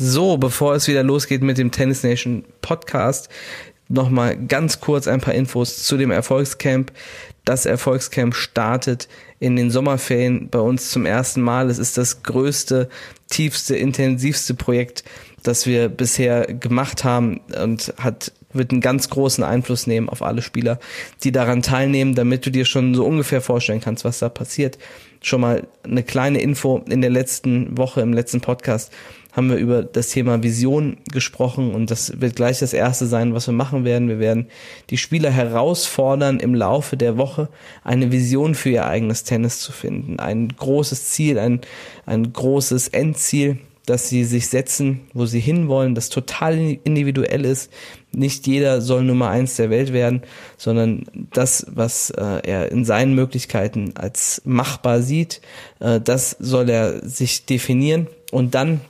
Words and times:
So, 0.00 0.36
bevor 0.36 0.76
es 0.76 0.86
wieder 0.86 1.02
losgeht 1.02 1.42
mit 1.42 1.58
dem 1.58 1.72
Tennis 1.72 2.04
Nation 2.04 2.44
Podcast, 2.60 3.28
nochmal 3.88 4.36
ganz 4.36 4.78
kurz 4.78 5.08
ein 5.08 5.20
paar 5.20 5.34
Infos 5.34 5.82
zu 5.82 5.96
dem 5.96 6.12
Erfolgscamp. 6.12 6.92
Das 7.44 7.66
Erfolgscamp 7.66 8.36
startet 8.36 9.08
in 9.40 9.56
den 9.56 9.72
Sommerferien 9.72 10.50
bei 10.50 10.60
uns 10.60 10.90
zum 10.90 11.04
ersten 11.04 11.40
Mal. 11.40 11.68
Es 11.68 11.78
ist 11.78 11.98
das 11.98 12.22
größte, 12.22 12.88
tiefste, 13.28 13.74
intensivste 13.74 14.54
Projekt, 14.54 15.02
das 15.42 15.66
wir 15.66 15.88
bisher 15.88 16.46
gemacht 16.46 17.02
haben 17.02 17.40
und 17.60 17.92
hat 17.98 18.32
wird 18.52 18.70
einen 18.70 18.80
ganz 18.80 19.10
großen 19.10 19.44
Einfluss 19.44 19.86
nehmen 19.86 20.08
auf 20.08 20.22
alle 20.22 20.42
Spieler, 20.42 20.78
die 21.22 21.32
daran 21.32 21.60
teilnehmen, 21.60 22.14
damit 22.14 22.46
du 22.46 22.50
dir 22.50 22.64
schon 22.64 22.94
so 22.94 23.04
ungefähr 23.04 23.42
vorstellen 23.42 23.80
kannst, 23.80 24.04
was 24.04 24.20
da 24.20 24.28
passiert. 24.28 24.78
Schon 25.20 25.40
mal 25.40 25.66
eine 25.82 26.02
kleine 26.02 26.40
Info 26.40 26.82
in 26.88 27.00
der 27.00 27.10
letzten 27.10 27.76
Woche, 27.76 28.00
im 28.00 28.12
letzten 28.12 28.40
Podcast 28.40 28.92
haben 29.32 29.50
wir 29.50 29.56
über 29.56 29.84
das 29.84 30.08
Thema 30.08 30.42
Vision 30.42 30.96
gesprochen 31.12 31.72
und 31.72 31.92
das 31.92 32.20
wird 32.20 32.34
gleich 32.34 32.58
das 32.58 32.72
erste 32.72 33.06
sein, 33.06 33.34
was 33.34 33.46
wir 33.46 33.54
machen 33.54 33.84
werden. 33.84 34.08
Wir 34.08 34.18
werden 34.18 34.48
die 34.90 34.96
Spieler 34.96 35.30
herausfordern, 35.30 36.40
im 36.40 36.54
Laufe 36.54 36.96
der 36.96 37.18
Woche 37.18 37.48
eine 37.84 38.10
Vision 38.10 38.56
für 38.56 38.70
ihr 38.70 38.86
eigenes 38.86 39.24
Tennis 39.24 39.60
zu 39.60 39.70
finden. 39.70 40.18
Ein 40.18 40.48
großes 40.48 41.10
Ziel, 41.10 41.38
ein, 41.38 41.60
ein 42.04 42.32
großes 42.32 42.88
Endziel, 42.88 43.58
dass 43.86 44.08
sie 44.08 44.24
sich 44.24 44.48
setzen, 44.48 45.02
wo 45.14 45.24
sie 45.24 45.40
hinwollen, 45.40 45.94
das 45.94 46.08
total 46.08 46.58
individuell 46.84 47.44
ist. 47.44 47.72
Nicht 48.12 48.46
jeder 48.46 48.80
soll 48.80 49.04
Nummer 49.04 49.28
eins 49.28 49.56
der 49.56 49.70
Welt 49.70 49.92
werden, 49.92 50.22
sondern 50.56 51.04
das, 51.32 51.66
was 51.68 52.10
äh, 52.10 52.40
er 52.42 52.72
in 52.72 52.84
seinen 52.84 53.14
Möglichkeiten 53.14 53.92
als 53.96 54.42
machbar 54.44 55.02
sieht, 55.02 55.40
äh, 55.80 56.00
das 56.00 56.36
soll 56.40 56.70
er 56.70 57.06
sich 57.06 57.44
definieren 57.44 58.06
und 58.32 58.54
dann 58.54 58.80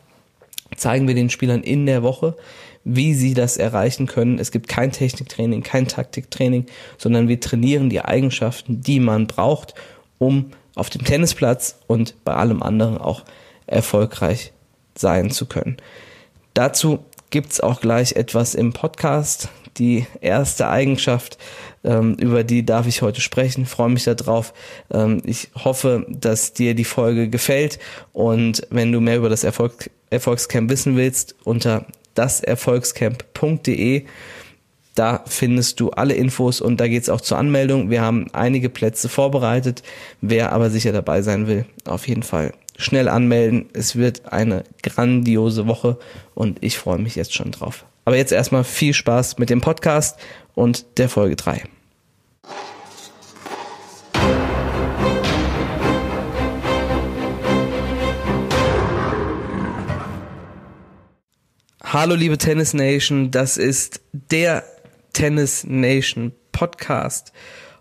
zeigen 0.77 1.09
wir 1.09 1.15
den 1.15 1.31
Spielern 1.31 1.63
in 1.63 1.87
der 1.87 2.03
Woche, 2.03 2.37
wie 2.85 3.15
sie 3.15 3.35
das 3.35 3.57
erreichen 3.57 4.07
können. 4.07 4.39
Es 4.39 4.51
gibt 4.51 4.69
kein 4.69 4.93
Techniktraining, 4.93 5.63
kein 5.63 5.89
Taktiktraining, 5.89 6.67
sondern 6.97 7.29
wir 7.29 7.41
trainieren 7.41 7.91
die 7.91 8.01
Eigenschaften, 8.01 8.81
die 8.81 9.01
man 9.01 9.27
braucht, 9.27 9.75
um 10.19 10.53
auf 10.75 10.91
dem 10.91 11.05
Tennisplatz 11.05 11.79
und 11.87 12.15
bei 12.25 12.35
allem 12.35 12.63
anderen 12.63 12.99
auch 12.99 13.25
erfolgreich 13.67 14.53
sein 14.95 15.31
zu 15.31 15.47
können. 15.47 15.77
Dazu 16.55 17.01
gibt's 17.31 17.61
auch 17.61 17.81
gleich 17.81 18.13
etwas 18.13 18.55
im 18.55 18.73
Podcast. 18.73 19.49
Die 19.77 20.07
erste 20.21 20.69
Eigenschaft, 20.69 21.39
ähm, 21.85 22.15
über 22.15 22.43
die 22.43 22.67
darf 22.67 22.87
ich 22.87 23.03
heute 23.03 23.21
sprechen. 23.21 23.67
Freue 23.67 23.91
mich 23.91 24.05
darauf. 24.05 24.53
Ähm, 24.91 25.23
ich 25.25 25.51
hoffe, 25.55 26.05
dass 26.09 26.53
dir 26.53 26.75
die 26.75 26.85
Folge 26.85 27.29
gefällt. 27.29 27.79
Und 28.13 28.67
wenn 28.71 28.91
du 28.91 29.01
mehr 29.01 29.19
über 29.19 29.29
das 29.29 29.45
Erfolg, 29.45 29.91
Erfolgscamp 30.11 30.71
wissen 30.71 30.97
willst, 30.97 31.37
unter 31.45 31.87
daserfolgscamp.de 32.15 34.05
da 34.99 35.23
findest 35.27 35.79
du 35.79 35.91
alle 35.91 36.15
Infos 36.15 36.61
und 36.61 36.81
da 36.81 36.89
geht's 36.89 37.09
auch 37.09 37.21
zur 37.21 37.39
Anmeldung. 37.39 37.89
Wir 37.89 38.03
haben 38.03 38.27
einige 38.33 38.69
Plätze 38.69 39.09
vorbereitet. 39.09 39.85
Wer 40.21 40.53
aber 40.53 40.71
sicher 40.71 40.91
dabei 40.91 41.23
sein 41.23 41.47
will, 41.47 41.67
auf 41.85 42.09
jeden 42.09 42.25
Fall 42.25 42.53
schnell 42.79 43.09
anmelden. 43.09 43.69
Es 43.75 43.97
wird 43.97 44.33
eine 44.33 44.65
grandiose 44.83 45.67
Woche 45.67 45.99
und 46.35 46.63
ich 46.63 46.79
freue 46.79 46.99
mich 46.99 47.17
jetzt 47.17 47.35
schon 47.35 47.51
drauf. 47.51 47.85
Aber 48.07 48.17
jetzt 48.17 48.33
erstmal 48.33 48.65
viel 48.65 48.95
Spaß 48.95 49.37
mit 49.37 49.51
dem 49.51 49.61
Podcast 49.61 50.19
und 50.55 50.87
der 50.97 51.11
Folge 51.11 51.37
3. 51.37 51.65
Hallo 61.83 62.15
liebe 62.15 62.39
Tennis 62.39 62.75
Nation, 62.75 63.31
das 63.31 63.57
ist 63.57 64.03
der 64.13 64.63
Tennis 65.15 65.65
Nation 65.65 66.33
Podcast. 66.53 67.33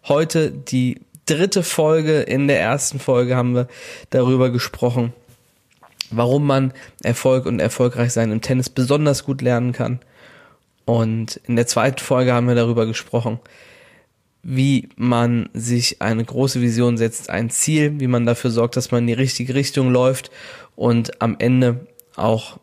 Heute 0.08 0.52
die 0.52 1.02
dritte 1.28 1.64
Folge. 1.64 2.22
In 2.22 2.48
der 2.48 2.60
ersten 2.60 3.00
Folge 3.00 3.36
haben 3.36 3.54
wir 3.54 3.68
darüber 4.10 4.50
gesprochen, 4.50 5.14
warum 6.10 6.46
man 6.46 6.74
Erfolg 7.04 7.46
und 7.46 7.60
erfolgreich 7.60 8.14
sein 8.14 8.32
im 8.32 8.42
Tennis 8.42 8.70
besonders 8.70 9.24
gut 9.24 9.42
lernen 9.42 9.74
kann. 9.74 10.00
Und 10.86 11.40
in 11.46 11.56
der 11.56 11.68
zweiten 11.68 12.00
Folge 12.00 12.34
haben 12.34 12.48
wir 12.48 12.56
darüber 12.56 12.86
gesprochen, 12.86 13.40
wie 14.42 14.88
man 14.96 15.50
sich 15.54 16.02
eine 16.02 16.24
große 16.24 16.62
Vision 16.62 16.98
setzt, 16.98 17.30
ein 17.30 17.50
Ziel, 17.50 18.00
wie 18.00 18.08
man 18.08 18.26
dafür 18.26 18.50
sorgt, 18.50 18.78
dass 18.78 18.92
man 18.92 19.02
in 19.02 19.08
die 19.08 19.14
richtige 19.14 19.54
Richtung 19.54 19.92
läuft 19.92 20.32
und 20.78 21.22
am 21.22 21.36
Ende 21.40 21.88
auch 22.16 22.58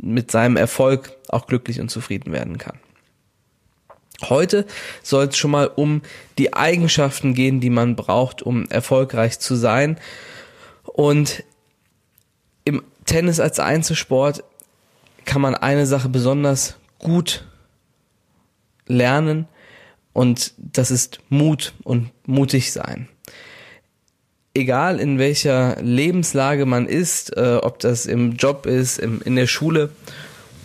mit 0.00 0.30
seinem 0.30 0.56
Erfolg 0.56 1.12
auch 1.28 1.46
glücklich 1.46 1.80
und 1.80 1.90
zufrieden 1.90 2.32
werden 2.32 2.58
kann. 2.58 2.78
Heute 4.28 4.66
soll 5.02 5.26
es 5.26 5.36
schon 5.36 5.50
mal 5.50 5.66
um 5.66 6.02
die 6.38 6.54
Eigenschaften 6.54 7.34
gehen, 7.34 7.60
die 7.60 7.70
man 7.70 7.96
braucht, 7.96 8.42
um 8.42 8.66
erfolgreich 8.68 9.38
zu 9.38 9.56
sein. 9.56 9.98
Und 10.84 11.44
im 12.64 12.82
Tennis 13.06 13.40
als 13.40 13.58
Einzelsport 13.58 14.44
kann 15.24 15.40
man 15.40 15.54
eine 15.54 15.86
Sache 15.86 16.08
besonders 16.08 16.76
gut 16.98 17.44
lernen 18.86 19.46
und 20.12 20.52
das 20.58 20.90
ist 20.90 21.20
Mut 21.28 21.72
und 21.84 22.10
mutig 22.26 22.72
sein. 22.72 23.08
Egal 24.52 24.98
in 24.98 25.18
welcher 25.18 25.80
Lebenslage 25.80 26.66
man 26.66 26.86
ist, 26.86 27.36
äh, 27.36 27.58
ob 27.62 27.78
das 27.78 28.06
im 28.06 28.36
Job 28.36 28.66
ist, 28.66 28.98
im, 28.98 29.22
in 29.22 29.36
der 29.36 29.46
Schule 29.46 29.90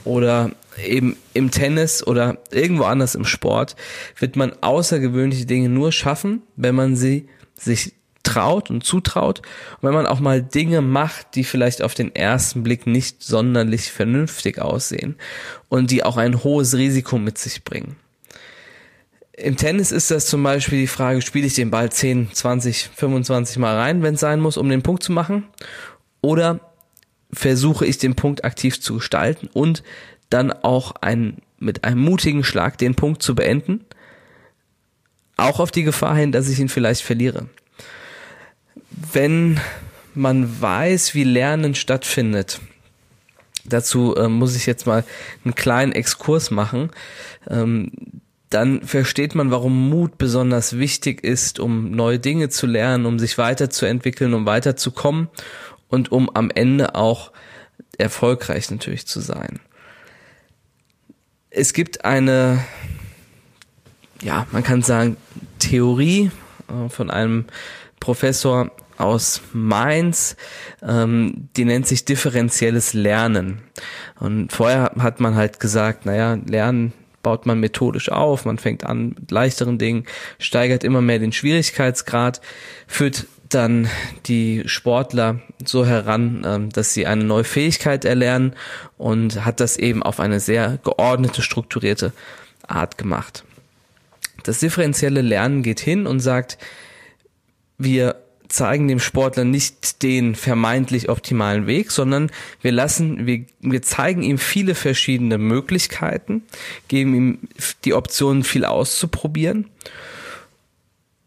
oder 0.03 0.51
eben 0.83 1.17
im 1.33 1.51
Tennis 1.51 2.05
oder 2.05 2.37
irgendwo 2.51 2.83
anders 2.83 3.15
im 3.15 3.25
Sport 3.25 3.75
wird 4.19 4.35
man 4.35 4.53
außergewöhnliche 4.61 5.45
Dinge 5.45 5.69
nur 5.69 5.91
schaffen, 5.91 6.41
wenn 6.55 6.75
man 6.75 6.95
sie 6.95 7.27
sich 7.53 7.93
traut 8.23 8.69
und 8.69 8.83
zutraut 8.83 9.39
und 9.79 9.87
wenn 9.87 9.93
man 9.93 10.07
auch 10.07 10.19
mal 10.19 10.41
Dinge 10.41 10.81
macht, 10.81 11.35
die 11.35 11.43
vielleicht 11.43 11.81
auf 11.81 11.93
den 11.93 12.13
ersten 12.15 12.63
Blick 12.63 12.87
nicht 12.87 13.23
sonderlich 13.23 13.91
vernünftig 13.91 14.59
aussehen 14.59 15.15
und 15.69 15.91
die 15.91 16.03
auch 16.03 16.17
ein 16.17 16.43
hohes 16.43 16.75
Risiko 16.75 17.17
mit 17.17 17.37
sich 17.37 17.63
bringen. 17.63 17.95
Im 19.37 19.57
Tennis 19.57 19.91
ist 19.91 20.11
das 20.11 20.27
zum 20.27 20.43
Beispiel 20.43 20.79
die 20.79 20.87
Frage, 20.87 21.21
spiele 21.21 21.45
ich 21.45 21.55
den 21.55 21.69
Ball 21.69 21.91
10, 21.91 22.29
20, 22.33 22.89
25 22.95 23.57
Mal 23.57 23.75
rein, 23.75 24.01
wenn 24.01 24.15
es 24.15 24.21
sein 24.21 24.39
muss, 24.39 24.57
um 24.57 24.69
den 24.69 24.81
Punkt 24.81 25.03
zu 25.03 25.11
machen? 25.11 25.45
Oder 26.21 26.61
versuche 27.33 27.85
ich 27.85 27.97
den 27.97 28.15
Punkt 28.15 28.45
aktiv 28.45 28.79
zu 28.79 28.95
gestalten 28.95 29.49
und 29.51 29.83
dann 30.35 30.51
auch 30.51 30.95
ein, 30.99 31.37
mit 31.59 31.85
einem 31.85 32.01
mutigen 32.01 32.43
Schlag 32.43 32.77
den 32.77 32.93
Punkt 32.93 33.23
zu 33.23 33.35
beenden, 33.35 33.85
auch 35.37 35.61
auf 35.61 35.71
die 35.71 35.83
Gefahr 35.83 36.15
hin, 36.15 36.33
dass 36.33 36.49
ich 36.49 36.59
ihn 36.59 36.67
vielleicht 36.67 37.01
verliere. 37.01 37.47
Wenn 39.13 39.59
man 40.13 40.61
weiß, 40.61 41.15
wie 41.15 41.23
Lernen 41.23 41.73
stattfindet, 41.73 42.59
dazu 43.63 44.13
äh, 44.15 44.27
muss 44.27 44.57
ich 44.57 44.65
jetzt 44.65 44.85
mal 44.85 45.05
einen 45.45 45.55
kleinen 45.55 45.93
Exkurs 45.93 46.51
machen, 46.51 46.91
ähm, 47.49 47.91
dann 48.49 48.81
versteht 48.83 49.35
man, 49.35 49.51
warum 49.51 49.89
Mut 49.89 50.17
besonders 50.17 50.77
wichtig 50.77 51.23
ist, 51.23 51.59
um 51.59 51.91
neue 51.91 52.19
Dinge 52.19 52.49
zu 52.49 52.67
lernen, 52.67 53.05
um 53.05 53.19
sich 53.19 53.37
weiterzuentwickeln, 53.37 54.33
um 54.33 54.45
weiterzukommen 54.45 55.29
und 55.87 56.11
um 56.11 56.29
am 56.29 56.51
Ende 56.51 56.95
auch 56.95 57.31
erfolgreich 57.97 58.69
natürlich 58.69 59.07
zu 59.07 59.21
sein. 59.21 59.59
Es 61.57 61.71
gibt 61.71 62.03
eine, 62.03 62.65
ja, 64.21 64.45
man 64.51 64.61
kann 64.61 64.81
sagen, 64.81 65.15
Theorie 65.57 66.29
äh, 66.67 66.89
von 66.89 67.09
einem 67.09 67.45
Professor 68.01 68.71
aus 68.97 69.41
Mainz, 69.53 70.35
ähm, 70.81 71.47
die 71.55 71.63
nennt 71.63 71.87
sich 71.87 72.03
differenzielles 72.03 72.93
Lernen. 72.93 73.61
Und 74.19 74.51
vorher 74.51 74.91
hat 74.99 75.21
man 75.21 75.35
halt 75.35 75.61
gesagt, 75.61 76.05
naja, 76.05 76.37
Lernen 76.45 76.91
baut 77.23 77.45
man 77.45 77.61
methodisch 77.61 78.09
auf, 78.09 78.43
man 78.43 78.57
fängt 78.57 78.83
an 78.83 79.15
mit 79.17 79.31
leichteren 79.31 79.77
Dingen, 79.77 80.03
steigert 80.39 80.83
immer 80.83 81.01
mehr 81.01 81.19
den 81.19 81.31
Schwierigkeitsgrad, 81.31 82.41
führt 82.85 83.27
dann 83.49 83.87
die 84.25 84.63
Sportler 84.65 85.39
so 85.63 85.85
heran, 85.85 86.43
ähm, 86.45 86.69
dass 86.69 86.93
sie 86.93 87.05
eine 87.05 87.23
neue 87.23 87.43
Fähigkeit 87.43 88.05
erlernen 88.05 88.53
und 88.97 89.45
hat 89.45 89.59
das 89.59 89.77
eben 89.77 90.03
auf 90.03 90.19
eine 90.19 90.39
sehr 90.39 90.79
geordnete, 90.83 91.41
strukturierte 91.41 92.11
Art 92.67 92.97
gemacht. 92.97 93.43
Das 94.43 94.59
differenzielle 94.59 95.21
Lernen 95.21 95.63
geht 95.63 95.79
hin 95.79 96.07
und 96.07 96.19
sagt, 96.19 96.57
wir 97.77 98.15
zeigen 98.47 98.87
dem 98.87 98.99
Sportler 98.99 99.43
nicht 99.43 100.03
den 100.03 100.35
vermeintlich 100.35 101.09
optimalen 101.09 101.67
Weg, 101.67 101.91
sondern 101.91 102.31
wir 102.61 102.71
lassen, 102.71 103.25
wir, 103.25 103.45
wir 103.59 103.81
zeigen 103.81 104.21
ihm 104.21 104.37
viele 104.37 104.75
verschiedene 104.75 105.37
Möglichkeiten, 105.37 106.43
geben 106.87 107.15
ihm 107.15 107.39
die 107.85 107.93
Option, 107.93 108.43
viel 108.43 108.65
auszuprobieren 108.65 109.69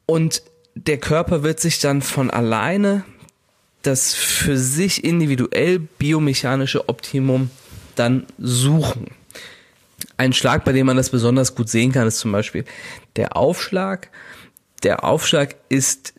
und 0.07 0.43
der 0.87 0.99
Körper 0.99 1.43
wird 1.43 1.61
sich 1.61 1.81
dann 1.81 2.03
von 2.03 2.31
alleine 2.31 3.05
das 3.83 4.15
für 4.15 4.59
sich 4.59 5.05
individuell 5.05 5.79
biomechanische 5.79 6.89
Optimum 6.89 7.51
dann 7.95 8.27
suchen. 8.39 9.07
Ein 10.17 10.33
Schlag, 10.33 10.65
bei 10.65 10.73
dem 10.73 10.87
man 10.87 10.97
das 10.97 11.11
besonders 11.11 11.55
gut 11.55 11.69
sehen 11.69 11.93
kann, 11.93 12.07
ist 12.07 12.19
zum 12.19 12.33
Beispiel 12.33 12.65
der 13.17 13.37
Aufschlag. 13.37 14.11
Der 14.83 15.05
Aufschlag 15.05 15.57
ist 15.69 16.15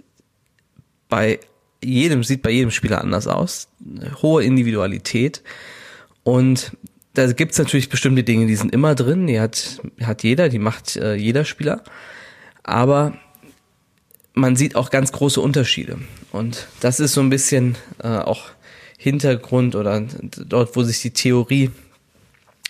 bei 1.09 1.39
jedem, 1.83 2.23
sieht 2.23 2.41
bei 2.41 2.51
jedem 2.51 2.71
Spieler 2.71 3.01
anders 3.01 3.27
aus. 3.27 3.67
Hohe 4.21 4.44
Individualität. 4.44 5.44
Und 6.23 6.71
da 7.13 7.31
gibt's 7.31 7.57
natürlich 7.57 7.89
bestimmte 7.89 8.23
Dinge, 8.23 8.47
die 8.47 8.55
sind 8.55 8.73
immer 8.73 8.95
drin, 8.95 9.27
die 9.27 9.39
hat, 9.39 9.81
hat 10.03 10.23
jeder, 10.23 10.50
die 10.50 10.59
macht 10.59 10.95
äh, 10.95 11.15
jeder 11.15 11.44
Spieler. 11.44 11.83
Aber 12.63 13.17
man 14.33 14.55
sieht 14.55 14.75
auch 14.75 14.89
ganz 14.89 15.11
große 15.11 15.41
Unterschiede. 15.41 15.99
Und 16.31 16.67
das 16.79 16.99
ist 16.99 17.13
so 17.13 17.21
ein 17.21 17.29
bisschen 17.29 17.75
äh, 18.01 18.07
auch 18.07 18.49
Hintergrund 18.97 19.75
oder 19.75 20.05
dort, 20.21 20.75
wo 20.75 20.83
sich 20.83 21.01
die 21.01 21.11
Theorie 21.11 21.71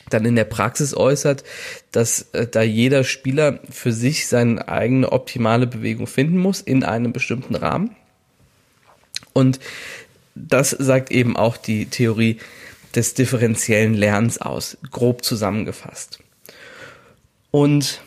dann 0.09 0.25
in 0.25 0.35
der 0.35 0.45
Praxis 0.45 0.95
äußert, 0.95 1.43
dass 1.91 2.29
äh, 2.33 2.47
da 2.47 2.61
jeder 2.61 3.03
Spieler 3.03 3.59
für 3.69 3.91
sich 3.91 4.27
seine 4.27 4.67
eigene 4.67 5.11
optimale 5.11 5.67
Bewegung 5.67 6.07
finden 6.07 6.37
muss 6.37 6.61
in 6.61 6.83
einem 6.83 7.13
bestimmten 7.13 7.55
Rahmen. 7.55 7.95
Und 9.33 9.59
das 10.35 10.71
sagt 10.71 11.11
eben 11.11 11.35
auch 11.37 11.57
die 11.57 11.85
Theorie 11.85 12.37
des 12.95 13.13
differenziellen 13.13 13.93
Lernens 13.93 14.39
aus, 14.39 14.77
grob 14.91 15.23
zusammengefasst. 15.23 16.19
Und 17.51 18.01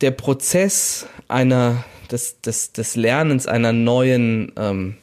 der 0.00 0.10
Prozess 0.10 1.06
einer, 1.28 1.84
des, 2.12 2.40
des, 2.40 2.72
des 2.72 2.96
Lernens 2.96 3.46
einer 3.46 3.72
neuen, 3.72 4.52
ähm, 4.56 4.96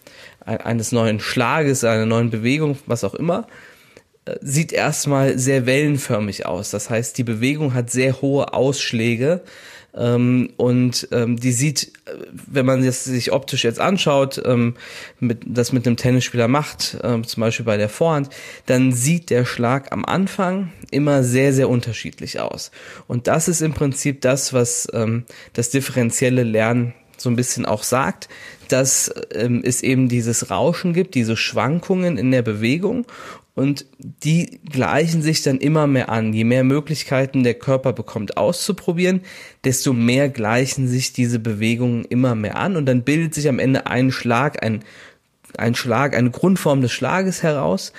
eines 0.46 0.92
neuen 0.92 1.20
Schlages, 1.20 1.84
einer 1.84 2.06
neuen 2.06 2.30
Bewegung, 2.30 2.78
was 2.86 3.04
auch 3.04 3.16
immer, 3.16 3.48
äh, 4.26 4.36
sieht 4.42 4.72
erstmal 4.72 5.38
sehr 5.38 5.66
wellenförmig 5.66 6.46
aus. 6.46 6.72
Das 6.72 6.90
heißt, 6.90 7.18
die 7.18 7.24
Bewegung 7.24 7.74
hat 7.74 7.92
sehr 7.92 8.22
hohe 8.22 8.54
Ausschläge 8.54 9.42
ähm, 9.96 10.52
und 10.58 11.08
ähm, 11.12 11.38
die 11.38 11.52
sieht, 11.52 11.92
äh, 12.06 12.12
wenn 12.32 12.66
man 12.66 12.84
das 12.84 13.04
sich 13.04 13.32
optisch 13.32 13.64
jetzt 13.64 13.80
anschaut, 13.80 14.42
ähm, 14.46 14.76
mit, 15.20 15.42
das 15.46 15.72
mit 15.72 15.88
einem 15.88 15.98
Tennisspieler 15.98 16.48
macht, 16.48 16.98
ähm, 17.04 17.26
zum 17.26 17.42
Beispiel 17.42 17.66
bei 17.66 17.78
der 17.78 17.90
Vorhand, 17.90 18.30
dann 18.68 18.92
sieht 18.92 19.30
der 19.30 19.46
Schlag 19.46 19.92
am 19.92 20.06
Anfang 20.06 20.72
immer 20.92 21.24
sehr, 21.24 21.54
sehr 21.54 21.70
unterschiedlich 21.70 22.40
aus. 22.40 22.72
Und 23.08 23.28
das 23.28 23.48
ist 23.48 23.62
im 23.62 23.74
Prinzip 23.74 24.22
das, 24.22 24.54
was 24.54 24.88
ähm, 24.94 25.26
das 25.54 25.72
differenzielle 25.72 26.44
Lernen 26.44 26.94
so 27.22 27.30
ein 27.30 27.36
bisschen 27.36 27.66
auch 27.66 27.84
sagt, 27.84 28.30
dass 28.68 29.14
ähm, 29.34 29.62
es 29.64 29.82
eben 29.82 30.10
dieses 30.10 30.50
Rauschen 30.50 30.94
gibt, 30.94 31.16
diese 31.16 31.36
Schwankungen 31.36 32.18
in 32.18 32.32
der 32.32 32.42
Bewegung 32.42 33.06
und 33.56 33.86
die 34.00 34.62
gleichen 34.72 35.22
sich 35.22 35.42
dann 35.42 35.58
immer 35.58 35.86
mehr 35.86 36.10
an. 36.10 36.34
Je 36.34 36.46
mehr 36.46 36.64
Möglichkeiten 36.64 37.44
der 37.44 37.56
Körper 37.56 37.92
bekommt 37.92 38.38
auszuprobieren, 38.38 39.22
desto 39.66 39.92
mehr 39.92 40.30
gleichen 40.30 40.88
sich 40.88 41.12
diese 41.12 41.40
Bewegungen 41.40 42.06
immer 42.06 42.36
mehr 42.36 42.58
an 42.58 42.78
und 42.78 42.86
dann 42.86 43.04
bildet 43.04 43.34
sich 43.34 43.50
am 43.50 43.60
Ende 43.60 43.86
ein 43.88 44.12
Schlag, 44.12 44.64
ein, 44.64 44.84
ein 45.58 45.76
Schlag, 45.76 46.16
eine 46.16 46.32
Grundform 46.32 46.82
des 46.82 46.94
Schlages 46.94 47.44
heraus, 47.44 47.92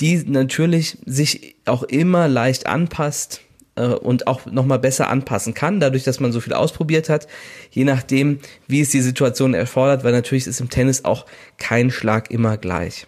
die 0.00 0.16
natürlich 0.26 0.96
sich 1.04 1.56
auch 1.66 1.82
immer 1.82 2.26
leicht 2.28 2.66
anpasst 2.66 3.42
äh, 3.74 3.86
und 3.86 4.26
auch 4.26 4.46
nochmal 4.46 4.78
besser 4.78 5.08
anpassen 5.08 5.54
kann, 5.54 5.80
dadurch, 5.80 6.04
dass 6.04 6.20
man 6.20 6.32
so 6.32 6.40
viel 6.40 6.52
ausprobiert 6.52 7.08
hat, 7.08 7.26
je 7.70 7.84
nachdem, 7.84 8.38
wie 8.66 8.80
es 8.80 8.90
die 8.90 9.00
Situation 9.00 9.54
erfordert, 9.54 10.04
weil 10.04 10.12
natürlich 10.12 10.46
ist 10.46 10.60
im 10.60 10.70
Tennis 10.70 11.04
auch 11.04 11.26
kein 11.58 11.90
Schlag 11.90 12.30
immer 12.30 12.56
gleich. 12.56 13.06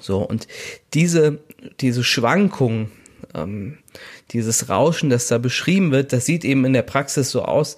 So, 0.00 0.18
und 0.18 0.48
diese, 0.92 1.38
diese 1.80 2.04
Schwankung, 2.04 2.90
ähm, 3.34 3.78
dieses 4.32 4.68
Rauschen, 4.68 5.10
das 5.10 5.28
da 5.28 5.38
beschrieben 5.38 5.92
wird, 5.92 6.12
das 6.12 6.26
sieht 6.26 6.44
eben 6.44 6.64
in 6.64 6.72
der 6.72 6.82
Praxis 6.82 7.30
so 7.30 7.42
aus, 7.42 7.76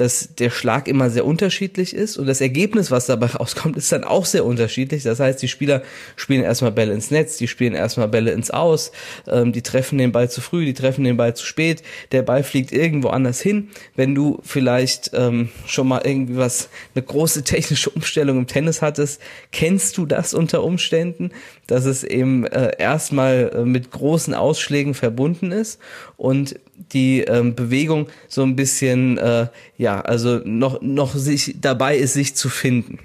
dass 0.00 0.30
der 0.34 0.48
Schlag 0.48 0.88
immer 0.88 1.10
sehr 1.10 1.26
unterschiedlich 1.26 1.94
ist 1.94 2.16
und 2.16 2.26
das 2.26 2.40
Ergebnis, 2.40 2.90
was 2.90 3.04
dabei 3.04 3.26
rauskommt, 3.34 3.76
ist 3.76 3.92
dann 3.92 4.02
auch 4.02 4.24
sehr 4.24 4.46
unterschiedlich. 4.46 5.02
Das 5.02 5.20
heißt, 5.20 5.42
die 5.42 5.48
Spieler 5.48 5.82
spielen 6.16 6.42
erstmal 6.42 6.72
Bälle 6.72 6.94
ins 6.94 7.10
Netz, 7.10 7.36
die 7.36 7.46
spielen 7.46 7.74
erstmal 7.74 8.08
Bälle 8.08 8.30
ins 8.30 8.50
Aus, 8.50 8.92
ähm, 9.28 9.52
die 9.52 9.60
treffen 9.60 9.98
den 9.98 10.10
Ball 10.10 10.30
zu 10.30 10.40
früh, 10.40 10.64
die 10.64 10.72
treffen 10.72 11.04
den 11.04 11.18
Ball 11.18 11.34
zu 11.34 11.44
spät, 11.44 11.82
der 12.12 12.22
Ball 12.22 12.42
fliegt 12.42 12.72
irgendwo 12.72 13.08
anders 13.08 13.42
hin. 13.42 13.68
Wenn 13.94 14.14
du 14.14 14.40
vielleicht 14.42 15.10
ähm, 15.12 15.50
schon 15.66 15.86
mal 15.86 16.00
irgendwie 16.02 16.38
was, 16.38 16.70
eine 16.94 17.04
große 17.04 17.44
technische 17.44 17.90
Umstellung 17.90 18.38
im 18.38 18.46
Tennis 18.46 18.80
hattest, 18.80 19.20
kennst 19.52 19.98
du 19.98 20.06
das 20.06 20.32
unter 20.32 20.64
Umständen, 20.64 21.30
dass 21.66 21.84
es 21.84 22.04
eben 22.04 22.46
äh, 22.46 22.72
erstmal 22.78 23.52
äh, 23.54 23.64
mit 23.66 23.90
großen 23.90 24.32
Ausschlägen 24.32 24.94
verbunden 24.94 25.52
ist 25.52 25.78
und 26.20 26.60
die 26.92 27.22
ähm, 27.22 27.54
Bewegung 27.54 28.08
so 28.28 28.42
ein 28.42 28.54
bisschen, 28.54 29.16
äh, 29.16 29.46
ja, 29.78 30.02
also 30.02 30.42
noch, 30.44 30.82
noch 30.82 31.14
sich 31.14 31.56
dabei 31.62 31.96
ist, 31.96 32.12
sich 32.12 32.36
zu 32.36 32.50
finden. 32.50 32.98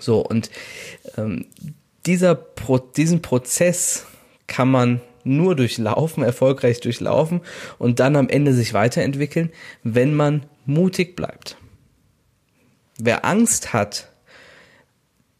So, 0.00 0.18
und 0.18 0.50
ähm, 1.16 1.46
dieser 2.04 2.34
Pro 2.34 2.78
diesen 2.78 3.22
Prozess 3.22 4.04
kann 4.48 4.68
man 4.68 5.00
nur 5.22 5.54
durchlaufen, 5.54 6.24
erfolgreich 6.24 6.80
durchlaufen 6.80 7.40
und 7.78 8.00
dann 8.00 8.16
am 8.16 8.28
Ende 8.28 8.52
sich 8.52 8.74
weiterentwickeln, 8.74 9.52
wenn 9.84 10.12
man 10.12 10.44
mutig 10.64 11.14
bleibt. 11.14 11.56
Wer 12.98 13.24
Angst 13.24 13.72
hat, 13.72 14.08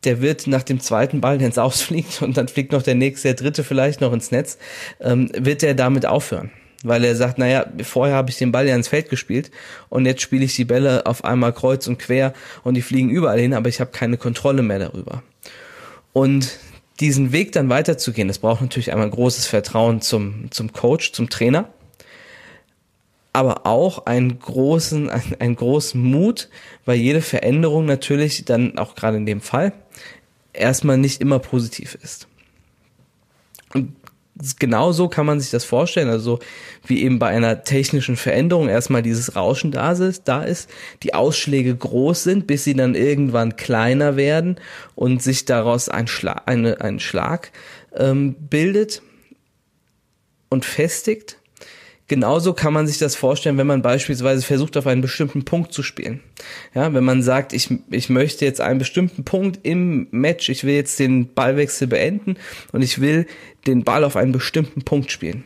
der 0.07 0.23
wird 0.23 0.47
nach 0.47 0.63
dem 0.63 0.81
zweiten 0.81 1.21
Ball, 1.21 1.39
der 1.39 1.49
ins 1.49 1.59
Ausfliegt 1.59 2.23
und 2.23 2.37
dann 2.37 2.49
fliegt 2.49 2.73
noch 2.73 2.83
der 2.83 2.95
nächste, 2.95 3.29
der 3.29 3.35
dritte 3.35 3.65
vielleicht 3.65 4.01
noch 4.01 4.13
ins 4.13 4.31
Netz, 4.31 4.59
ähm, 5.01 5.31
wird 5.37 5.63
der 5.63 5.75
damit 5.75 6.07
aufhören 6.07 6.51
weil 6.83 7.05
er 7.05 7.17
sagt, 7.17 7.39
naja, 7.39 7.67
vorher 7.83 8.15
habe 8.15 8.31
ich 8.31 8.39
den 8.39 8.53
Ball 8.53 8.69
ja 8.69 8.75
ins 8.75 8.89
Feld 8.89 9.09
gespielt 9.09 9.51
und 9.89 10.07
jetzt 10.07 10.23
spiele 10.23 10.45
ich 10.45 10.55
die 10.55 10.65
Bälle 10.65 11.07
auf 11.07 11.25
einmal 11.25 11.53
kreuz 11.53 11.87
und 11.87 11.99
quer 11.99 12.33
und 12.65 12.75
die 12.75 12.83
fliegen 12.83 13.11
überall 13.11 13.41
hin, 13.41 13.55
aber 13.55 13.69
ich 13.69 13.81
habe 13.81 13.91
keine 13.91 14.17
Kontrolle 14.17 14.63
mehr 14.63 14.79
darüber. 14.79 15.23
Und 16.13 16.59
diesen 17.01 17.33
Weg 17.33 17.53
dann 17.53 17.69
weiterzugehen, 17.69 18.29
das 18.29 18.39
braucht 18.39 18.63
natürlich 18.63 18.93
einmal 18.93 19.11
großes 19.11 19.47
Vertrauen 19.47 20.01
zum, 20.01 20.51
zum 20.51 20.73
Coach, 20.73 21.13
zum 21.13 21.29
Trainer, 21.29 21.71
aber 23.33 23.67
auch 23.67 24.07
einen 24.07 24.39
großen, 24.39 25.11
einen 25.11 25.57
großen 25.57 26.01
Mut, 26.01 26.49
weil 26.85 26.97
jede 26.97 27.21
Veränderung 27.21 27.85
natürlich 27.85 28.45
dann 28.45 28.79
auch 28.79 28.95
gerade 28.95 29.19
in 29.19 29.27
dem 29.27 29.41
Fall 29.41 29.73
erstmal 30.57 30.99
nicht 30.99 31.21
immer 31.21 31.39
positiv 31.39 31.97
ist. 32.03 32.29
Und 33.75 33.95
genau 34.59 34.93
so 34.93 35.09
kann 35.09 35.27
man 35.27 35.41
sich 35.41 35.51
das 35.51 35.65
vorstellen. 35.65 36.09
Also 36.09 36.39
wie 36.87 37.03
eben 37.03 37.19
bei 37.19 37.29
einer 37.29 37.65
technischen 37.65 38.17
Veränderung 38.17 38.69
erstmal 38.69 39.03
dieses 39.03 39.37
Rauschen 39.37 39.73
da 39.73 39.93
ist, 39.93 40.23
da 40.27 40.43
ist, 40.43 40.71
die 41.03 41.15
Ausschläge 41.15 41.75
groß 41.75 42.23
sind, 42.23 42.47
bis 42.47 42.65
sie 42.65 42.75
dann 42.75 42.95
irgendwann 42.95 43.57
kleiner 43.57 44.17
werden 44.17 44.57
und 44.95 45.23
sich 45.23 45.45
daraus 45.45 45.89
ein, 45.89 46.07
Schlag, 46.07 46.43
eine, 46.47 46.81
ein 46.81 47.01
Schlag 47.01 47.51
ähm, 47.95 48.35
bildet 48.35 49.03
und 50.49 50.65
festigt. 50.65 51.39
Genauso 52.09 52.53
kann 52.53 52.73
man 52.73 52.87
sich 52.87 52.99
das 52.99 53.17
vorstellen, 53.17 53.59
wenn 53.59 53.67
man 53.67 53.83
beispielsweise 53.83 54.43
versucht, 54.43 54.77
auf 54.77 54.87
einen 54.87 55.01
bestimmten 55.01 55.45
Punkt 55.45 55.73
zu 55.73 55.83
spielen. 55.83 56.21
Ja, 56.73 56.95
wenn 56.95 57.03
man 57.03 57.21
sagt, 57.21 57.53
ich, 57.53 57.69
ich 57.91 58.09
möchte 58.09 58.45
jetzt 58.45 58.61
einen 58.61 58.79
bestimmten 58.79 59.25
Punkt 59.25 59.59
im 59.65 60.07
Match, 60.13 60.49
ich 60.49 60.63
will 60.63 60.75
jetzt 60.75 61.01
den 61.01 61.35
Ballwechsel 61.35 61.89
beenden 61.89 62.37
und 62.71 62.83
ich 62.83 63.01
will 63.01 63.27
den 63.67 63.83
Ball 63.83 64.05
auf 64.05 64.15
einen 64.15 64.31
bestimmten 64.31 64.83
Punkt 64.83 65.11
spielen. 65.11 65.45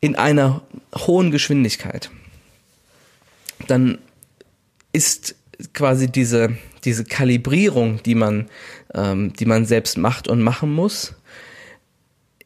In 0.00 0.14
einer 0.14 0.62
hohen 0.96 1.32
Geschwindigkeit. 1.32 2.10
Dann 3.66 3.98
ist 4.92 5.34
quasi 5.74 6.10
diese, 6.10 6.56
diese 6.84 7.04
Kalibrierung, 7.04 8.02
die 8.04 8.14
man, 8.14 8.48
ähm, 8.94 9.32
die 9.32 9.46
man 9.46 9.66
selbst 9.66 9.98
macht 9.98 10.28
und 10.28 10.42
machen 10.42 10.72
muss, 10.72 11.14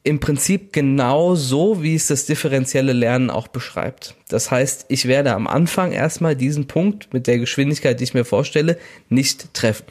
im 0.07 0.21
Prinzip 0.21 0.75
genau 0.75 1.35
so, 1.35 1.83
wie 1.83 1.95
es 1.95 2.09
das 2.09 2.27
differenzielle 2.27 2.93
Lernen 2.93 3.31
auch 3.31 3.49
beschreibt. 3.49 4.15
Das 4.29 4.51
heißt, 4.51 4.85
ich 4.89 5.09
werde 5.09 5.33
am 5.33 5.47
Anfang 5.47 5.93
erstmal 5.93 6.37
diesen 6.37 6.67
Punkt 6.67 7.15
mit 7.15 7.27
der 7.27 7.39
Geschwindigkeit, 7.39 7.99
die 7.99 8.05
ich 8.05 8.13
mir 8.13 8.27
vorstelle, 8.27 8.79
nicht 9.09 9.55
treffen. 9.55 9.87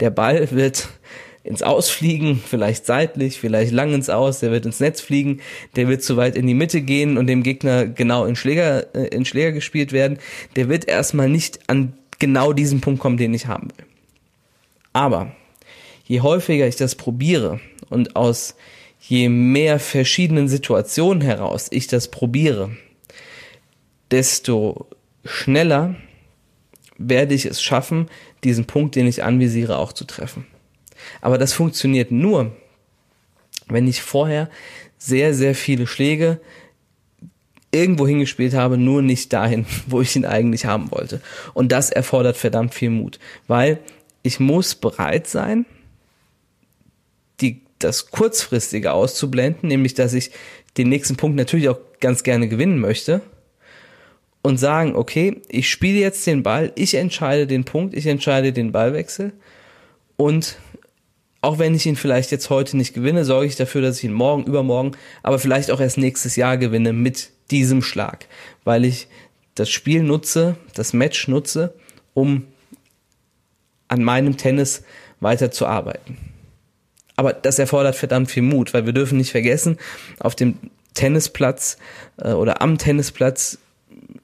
Der 0.00 0.08
Ball 0.08 0.50
wird 0.52 0.88
ins 1.44 1.62
Ausfliegen, 1.62 2.42
vielleicht 2.44 2.86
seitlich, 2.86 3.38
vielleicht 3.38 3.72
lang 3.72 3.92
ins 3.92 4.08
Aus, 4.08 4.40
der 4.40 4.50
wird 4.52 4.64
ins 4.64 4.80
Netz 4.80 5.02
fliegen, 5.02 5.40
der 5.76 5.86
wird 5.86 6.02
zu 6.02 6.16
weit 6.16 6.34
in 6.34 6.46
die 6.46 6.54
Mitte 6.54 6.80
gehen 6.80 7.18
und 7.18 7.26
dem 7.26 7.42
Gegner 7.42 7.86
genau 7.86 8.24
in 8.24 8.36
Schläger, 8.36 8.94
äh, 8.94 9.08
in 9.08 9.26
Schläger 9.26 9.52
gespielt 9.52 9.92
werden. 9.92 10.18
Der 10.56 10.70
wird 10.70 10.88
erstmal 10.88 11.28
nicht 11.28 11.60
an 11.66 11.92
genau 12.18 12.54
diesen 12.54 12.80
Punkt 12.80 13.00
kommen, 13.00 13.18
den 13.18 13.34
ich 13.34 13.46
haben 13.46 13.68
will. 13.76 13.86
Aber 14.94 15.32
je 16.06 16.22
häufiger 16.22 16.66
ich 16.66 16.76
das 16.76 16.94
probiere 16.94 17.60
und 17.90 18.16
aus 18.16 18.54
je 19.00 19.28
mehr 19.28 19.78
verschiedenen 19.78 20.48
Situationen 20.48 21.20
heraus 21.20 21.68
ich 21.70 21.86
das 21.86 22.08
probiere, 22.08 22.70
desto 24.10 24.86
schneller 25.24 25.96
werde 26.98 27.34
ich 27.34 27.46
es 27.46 27.62
schaffen, 27.62 28.08
diesen 28.44 28.64
Punkt, 28.66 28.96
den 28.96 29.06
ich 29.06 29.22
anvisiere, 29.22 29.78
auch 29.78 29.92
zu 29.92 30.04
treffen. 30.04 30.46
Aber 31.20 31.38
das 31.38 31.52
funktioniert 31.52 32.10
nur, 32.10 32.56
wenn 33.68 33.86
ich 33.86 34.02
vorher 34.02 34.50
sehr, 34.98 35.34
sehr 35.34 35.54
viele 35.54 35.86
Schläge 35.86 36.40
irgendwo 37.70 38.06
hingespielt 38.06 38.54
habe, 38.54 38.78
nur 38.78 39.02
nicht 39.02 39.32
dahin, 39.32 39.66
wo 39.86 40.00
ich 40.00 40.16
ihn 40.16 40.24
eigentlich 40.24 40.66
haben 40.66 40.90
wollte. 40.90 41.20
Und 41.54 41.72
das 41.72 41.90
erfordert 41.90 42.36
verdammt 42.36 42.74
viel 42.74 42.90
Mut, 42.90 43.18
weil 43.46 43.78
ich 44.22 44.40
muss 44.40 44.74
bereit 44.74 45.26
sein, 45.26 45.66
das 47.78 48.10
kurzfristige 48.10 48.92
auszublenden, 48.92 49.68
nämlich 49.68 49.94
dass 49.94 50.14
ich 50.14 50.30
den 50.76 50.88
nächsten 50.88 51.16
Punkt 51.16 51.36
natürlich 51.36 51.68
auch 51.68 51.78
ganz 52.00 52.22
gerne 52.22 52.48
gewinnen 52.48 52.78
möchte 52.78 53.20
und 54.42 54.58
sagen, 54.58 54.94
okay, 54.94 55.42
ich 55.48 55.68
spiele 55.68 55.98
jetzt 55.98 56.26
den 56.26 56.42
Ball, 56.42 56.72
ich 56.74 56.94
entscheide 56.94 57.46
den 57.46 57.64
Punkt, 57.64 57.94
ich 57.94 58.06
entscheide 58.06 58.52
den 58.52 58.72
Ballwechsel 58.72 59.32
und 60.16 60.58
auch 61.40 61.58
wenn 61.58 61.74
ich 61.74 61.86
ihn 61.86 61.96
vielleicht 61.96 62.32
jetzt 62.32 62.50
heute 62.50 62.76
nicht 62.76 62.94
gewinne, 62.94 63.24
sorge 63.24 63.46
ich 63.46 63.56
dafür, 63.56 63.80
dass 63.80 63.98
ich 63.98 64.04
ihn 64.04 64.12
morgen, 64.12 64.44
übermorgen, 64.44 64.92
aber 65.22 65.38
vielleicht 65.38 65.70
auch 65.70 65.80
erst 65.80 65.98
nächstes 65.98 66.36
Jahr 66.36 66.56
gewinne 66.56 66.92
mit 66.92 67.30
diesem 67.50 67.82
Schlag, 67.82 68.26
weil 68.64 68.84
ich 68.84 69.08
das 69.54 69.70
Spiel 69.70 70.02
nutze, 70.02 70.56
das 70.74 70.92
Match 70.92 71.28
nutze, 71.28 71.74
um 72.14 72.44
an 73.88 74.02
meinem 74.02 74.36
Tennis 74.36 74.82
weiter 75.20 75.50
zu 75.50 75.66
arbeiten. 75.66 76.16
Aber 77.18 77.32
das 77.32 77.58
erfordert 77.58 77.96
verdammt 77.96 78.30
viel 78.30 78.44
Mut, 78.44 78.72
weil 78.72 78.86
wir 78.86 78.92
dürfen 78.92 79.18
nicht 79.18 79.32
vergessen, 79.32 79.76
auf 80.20 80.36
dem 80.36 80.54
Tennisplatz 80.94 81.76
äh, 82.16 82.30
oder 82.30 82.62
am 82.62 82.78
Tennisplatz 82.78 83.58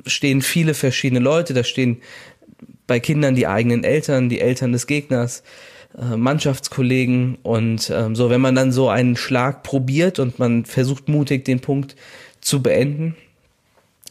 stehen 0.06 0.42
viele 0.42 0.74
verschiedene 0.74 1.18
Leute. 1.18 1.54
Da 1.54 1.64
stehen 1.64 2.00
bei 2.86 3.00
Kindern 3.00 3.34
die 3.34 3.48
eigenen 3.48 3.82
Eltern, 3.82 4.28
die 4.28 4.40
Eltern 4.40 4.70
des 4.70 4.86
Gegners, 4.86 5.42
äh, 5.98 6.16
Mannschaftskollegen 6.16 7.38
und 7.42 7.90
ähm, 7.92 8.14
so, 8.14 8.30
wenn 8.30 8.40
man 8.40 8.54
dann 8.54 8.70
so 8.70 8.88
einen 8.88 9.16
Schlag 9.16 9.64
probiert 9.64 10.20
und 10.20 10.38
man 10.38 10.64
versucht 10.64 11.08
mutig 11.08 11.44
den 11.44 11.58
Punkt 11.58 11.96
zu 12.40 12.62
beenden, 12.62 13.16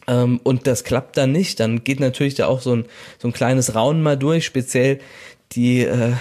ähm, 0.06 0.40
und 0.42 0.66
das 0.66 0.84
klappt 0.84 1.16
dann 1.16 1.32
nicht, 1.32 1.58
dann 1.58 1.84
geht 1.84 2.00
natürlich 2.00 2.34
da 2.34 2.48
auch 2.48 2.60
so 2.60 2.76
ein, 2.76 2.84
so 3.18 3.28
ein 3.28 3.32
kleines 3.32 3.74
Raunen 3.74 4.02
mal 4.02 4.18
durch, 4.18 4.44
speziell 4.44 5.00
die, 5.54 5.80
äh, 5.80 6.12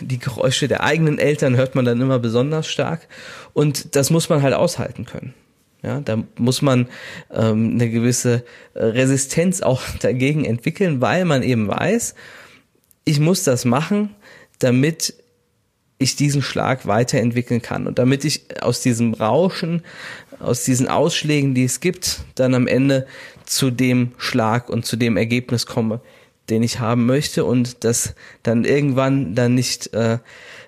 die 0.00 0.18
Geräusche 0.18 0.68
der 0.68 0.82
eigenen 0.82 1.18
Eltern 1.18 1.56
hört 1.56 1.74
man 1.74 1.84
dann 1.84 2.00
immer 2.00 2.18
besonders 2.18 2.66
stark. 2.66 3.08
Und 3.52 3.96
das 3.96 4.10
muss 4.10 4.28
man 4.28 4.42
halt 4.42 4.54
aushalten 4.54 5.04
können. 5.04 5.34
Ja, 5.82 6.00
da 6.00 6.22
muss 6.36 6.62
man 6.62 6.88
ähm, 7.32 7.72
eine 7.74 7.90
gewisse 7.90 8.44
äh, 8.74 8.84
Resistenz 8.84 9.62
auch 9.62 9.82
dagegen 10.00 10.44
entwickeln, 10.44 11.00
weil 11.00 11.24
man 11.24 11.42
eben 11.42 11.68
weiß, 11.68 12.14
ich 13.04 13.20
muss 13.20 13.44
das 13.44 13.64
machen, 13.64 14.14
damit 14.58 15.14
ich 15.98 16.16
diesen 16.16 16.42
Schlag 16.42 16.86
weiterentwickeln 16.86 17.62
kann 17.62 17.86
und 17.86 17.98
damit 17.98 18.24
ich 18.24 18.62
aus 18.62 18.82
diesem 18.82 19.14
Rauschen, 19.14 19.82
aus 20.40 20.64
diesen 20.64 20.88
Ausschlägen, 20.88 21.54
die 21.54 21.64
es 21.64 21.80
gibt, 21.80 22.20
dann 22.34 22.54
am 22.54 22.66
Ende 22.66 23.06
zu 23.46 23.70
dem 23.70 24.12
Schlag 24.18 24.68
und 24.68 24.84
zu 24.84 24.96
dem 24.96 25.16
Ergebnis 25.16 25.64
komme, 25.66 26.00
den 26.50 26.62
ich 26.62 26.78
haben 26.78 27.06
möchte 27.06 27.44
und 27.44 27.84
dass 27.84 28.14
dann 28.42 28.64
irgendwann 28.64 29.34
dann 29.34 29.54
nicht 29.54 29.92
äh, 29.94 30.18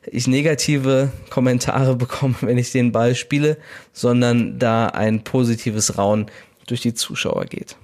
ich 0.06 0.26
negative 0.26 1.12
Kommentare 1.30 1.96
bekomme, 1.96 2.34
wenn 2.40 2.58
ich 2.58 2.72
den 2.72 2.92
Ball 2.92 3.14
spiele, 3.14 3.58
sondern 3.92 4.58
da 4.58 4.86
ein 4.86 5.24
positives 5.24 5.98
Raun 5.98 6.26
durch 6.66 6.80
die 6.80 6.94
Zuschauer 6.94 7.46
geht. 7.46 7.76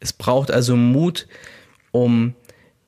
Es 0.00 0.12
braucht 0.12 0.50
also 0.50 0.76
Mut, 0.76 1.26
um 1.90 2.34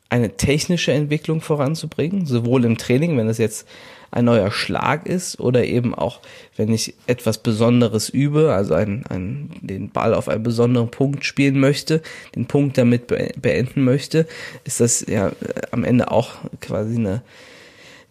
eine 0.08 0.36
technische 0.36 0.92
Entwicklung 0.92 1.40
voranzubringen, 1.40 2.26
sowohl 2.26 2.64
im 2.64 2.78
Training, 2.78 3.16
wenn 3.16 3.28
es 3.28 3.38
jetzt 3.38 3.66
ein 4.10 4.24
neuer 4.24 4.50
Schlag 4.50 5.06
ist 5.06 5.38
oder 5.38 5.64
eben 5.64 5.94
auch, 5.94 6.20
wenn 6.56 6.72
ich 6.72 6.94
etwas 7.06 7.38
Besonderes 7.38 8.08
übe, 8.08 8.52
also 8.52 8.74
ein, 8.74 9.04
ein, 9.08 9.50
den 9.60 9.90
Ball 9.90 10.14
auf 10.14 10.28
einen 10.28 10.42
besonderen 10.42 10.90
Punkt 10.90 11.24
spielen 11.24 11.60
möchte, 11.60 12.02
den 12.34 12.46
Punkt 12.46 12.76
damit 12.76 13.06
beenden 13.06 13.84
möchte, 13.84 14.26
ist 14.64 14.80
das 14.80 15.04
ja 15.08 15.28
äh, 15.28 15.32
am 15.70 15.84
Ende 15.84 16.10
auch 16.10 16.30
quasi 16.60 16.96
eine, 16.96 17.22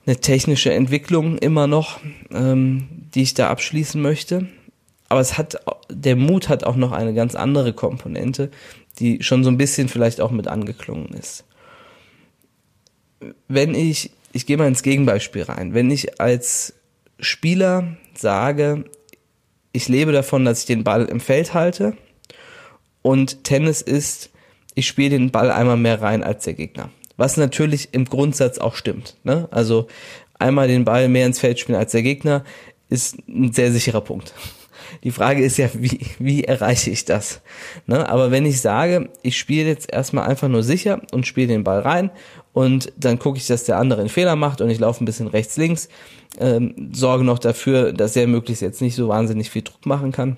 eine 0.05 0.17
technische 0.17 0.73
Entwicklung 0.73 1.37
immer 1.37 1.67
noch, 1.67 1.99
ähm, 2.31 2.87
die 3.13 3.23
ich 3.23 3.33
da 3.33 3.49
abschließen 3.49 4.01
möchte. 4.01 4.47
Aber 5.09 5.19
es 5.19 5.37
hat, 5.37 5.57
der 5.89 6.15
Mut 6.15 6.49
hat 6.49 6.63
auch 6.63 6.75
noch 6.75 6.91
eine 6.91 7.13
ganz 7.13 7.35
andere 7.35 7.73
Komponente, 7.73 8.51
die 8.99 9.23
schon 9.23 9.43
so 9.43 9.49
ein 9.49 9.57
bisschen 9.57 9.89
vielleicht 9.89 10.21
auch 10.21 10.31
mit 10.31 10.47
angeklungen 10.47 11.09
ist. 11.09 11.45
Wenn 13.47 13.75
ich 13.75 14.11
ich 14.31 14.45
gehe 14.45 14.57
mal 14.57 14.67
ins 14.67 14.83
Gegenbeispiel 14.83 15.43
rein. 15.43 15.73
Wenn 15.73 15.91
ich 15.91 16.19
als 16.19 16.73
Spieler 17.19 17.97
sage, 18.13 18.85
ich 19.71 19.87
lebe 19.87 20.11
davon, 20.11 20.45
dass 20.45 20.61
ich 20.61 20.65
den 20.65 20.83
Ball 20.83 21.05
im 21.05 21.19
Feld 21.19 21.53
halte 21.53 21.95
und 23.01 23.43
Tennis 23.43 23.81
ist, 23.81 24.29
ich 24.75 24.87
spiele 24.87 25.11
den 25.11 25.31
Ball 25.31 25.51
einmal 25.51 25.77
mehr 25.77 26.01
rein 26.01 26.23
als 26.23 26.45
der 26.45 26.53
Gegner. 26.53 26.89
Was 27.17 27.37
natürlich 27.37 27.89
im 27.91 28.05
Grundsatz 28.05 28.59
auch 28.59 28.75
stimmt. 28.75 29.17
Ne? 29.23 29.47
Also 29.51 29.87
einmal 30.37 30.67
den 30.67 30.85
Ball 30.85 31.09
mehr 31.09 31.25
ins 31.25 31.39
Feld 31.39 31.59
spielen 31.59 31.77
als 31.77 31.91
der 31.91 32.03
Gegner 32.03 32.43
ist 32.89 33.17
ein 33.27 33.51
sehr 33.51 33.71
sicherer 33.71 34.01
Punkt. 34.01 34.33
Die 35.03 35.11
Frage 35.11 35.43
ist 35.43 35.57
ja, 35.57 35.69
wie, 35.73 35.99
wie 36.17 36.43
erreiche 36.45 36.89
ich 36.89 37.05
das? 37.05 37.41
Ne? 37.85 38.09
Aber 38.09 38.31
wenn 38.31 38.45
ich 38.45 38.59
sage, 38.59 39.09
ich 39.21 39.37
spiele 39.37 39.67
jetzt 39.67 39.91
erstmal 39.91 40.27
einfach 40.27 40.47
nur 40.47 40.63
sicher 40.63 41.01
und 41.11 41.27
spiele 41.27 41.47
den 41.47 41.63
Ball 41.63 41.81
rein 41.81 42.09
und 42.59 42.91
dann 42.97 43.19
gucke 43.19 43.37
ich, 43.37 43.47
dass 43.47 43.63
der 43.63 43.77
andere 43.77 44.01
einen 44.01 44.09
Fehler 44.09 44.35
macht 44.35 44.59
und 44.59 44.69
ich 44.69 44.79
laufe 44.79 45.01
ein 45.01 45.05
bisschen 45.05 45.27
rechts, 45.27 45.55
links, 45.55 45.87
ähm, 46.41 46.89
sorge 46.91 47.23
noch 47.23 47.39
dafür, 47.39 47.93
dass 47.93 48.17
er 48.17 48.27
möglichst 48.27 48.61
jetzt 48.61 48.81
nicht 48.81 48.95
so 48.95 49.07
wahnsinnig 49.07 49.49
viel 49.49 49.61
Druck 49.61 49.85
machen 49.85 50.11
kann. 50.11 50.35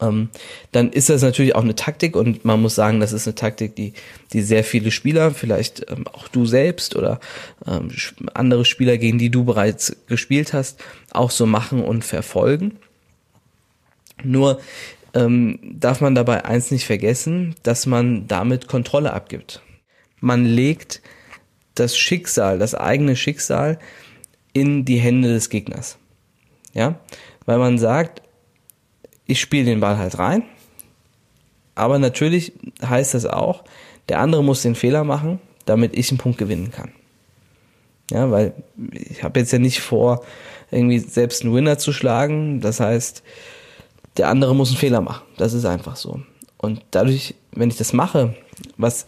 Ähm, 0.00 0.30
dann 0.72 0.90
ist 0.92 1.10
das 1.10 1.20
natürlich 1.20 1.56
auch 1.56 1.62
eine 1.62 1.74
Taktik 1.74 2.16
und 2.16 2.46
man 2.46 2.62
muss 2.62 2.74
sagen, 2.74 3.00
das 3.00 3.12
ist 3.12 3.26
eine 3.26 3.34
Taktik, 3.34 3.76
die, 3.76 3.92
die 4.32 4.40
sehr 4.40 4.64
viele 4.64 4.90
Spieler, 4.90 5.32
vielleicht 5.32 5.84
ähm, 5.90 6.06
auch 6.10 6.26
du 6.26 6.46
selbst 6.46 6.96
oder 6.96 7.20
ähm, 7.66 7.90
andere 8.32 8.64
Spieler, 8.64 8.96
gegen 8.96 9.18
die 9.18 9.28
du 9.28 9.44
bereits 9.44 9.94
gespielt 10.06 10.54
hast, 10.54 10.82
auch 11.10 11.30
so 11.30 11.44
machen 11.44 11.84
und 11.84 12.02
verfolgen. 12.02 12.78
Nur 14.22 14.58
ähm, 15.12 15.58
darf 15.62 16.00
man 16.00 16.14
dabei 16.14 16.46
eins 16.46 16.70
nicht 16.70 16.86
vergessen, 16.86 17.56
dass 17.62 17.84
man 17.84 18.26
damit 18.26 18.68
Kontrolle 18.68 19.12
abgibt. 19.12 19.60
Man 20.24 20.46
legt 20.46 21.02
das 21.74 21.98
Schicksal, 21.98 22.58
das 22.58 22.74
eigene 22.74 23.14
Schicksal 23.14 23.78
in 24.54 24.86
die 24.86 24.96
Hände 24.96 25.28
des 25.28 25.50
Gegners. 25.50 25.98
Ja, 26.72 26.98
weil 27.44 27.58
man 27.58 27.76
sagt, 27.76 28.22
ich 29.26 29.38
spiele 29.38 29.66
den 29.66 29.80
Ball 29.80 29.98
halt 29.98 30.18
rein, 30.18 30.44
aber 31.74 31.98
natürlich 31.98 32.54
heißt 32.82 33.12
das 33.12 33.26
auch, 33.26 33.64
der 34.08 34.20
andere 34.20 34.42
muss 34.42 34.62
den 34.62 34.74
Fehler 34.74 35.04
machen, 35.04 35.40
damit 35.66 35.94
ich 35.94 36.10
einen 36.10 36.18
Punkt 36.18 36.38
gewinnen 36.38 36.70
kann. 36.70 36.92
Ja, 38.10 38.30
weil 38.30 38.54
ich 38.92 39.22
habe 39.22 39.40
jetzt 39.40 39.52
ja 39.52 39.58
nicht 39.58 39.80
vor, 39.80 40.24
irgendwie 40.70 41.00
selbst 41.00 41.42
einen 41.42 41.54
Winner 41.54 41.76
zu 41.76 41.92
schlagen. 41.92 42.62
Das 42.62 42.80
heißt, 42.80 43.22
der 44.16 44.28
andere 44.28 44.54
muss 44.54 44.70
einen 44.70 44.78
Fehler 44.78 45.02
machen. 45.02 45.22
Das 45.36 45.52
ist 45.52 45.66
einfach 45.66 45.96
so. 45.96 46.22
Und 46.56 46.82
dadurch, 46.92 47.34
wenn 47.52 47.68
ich 47.68 47.76
das 47.76 47.92
mache, 47.92 48.34
was 48.78 49.06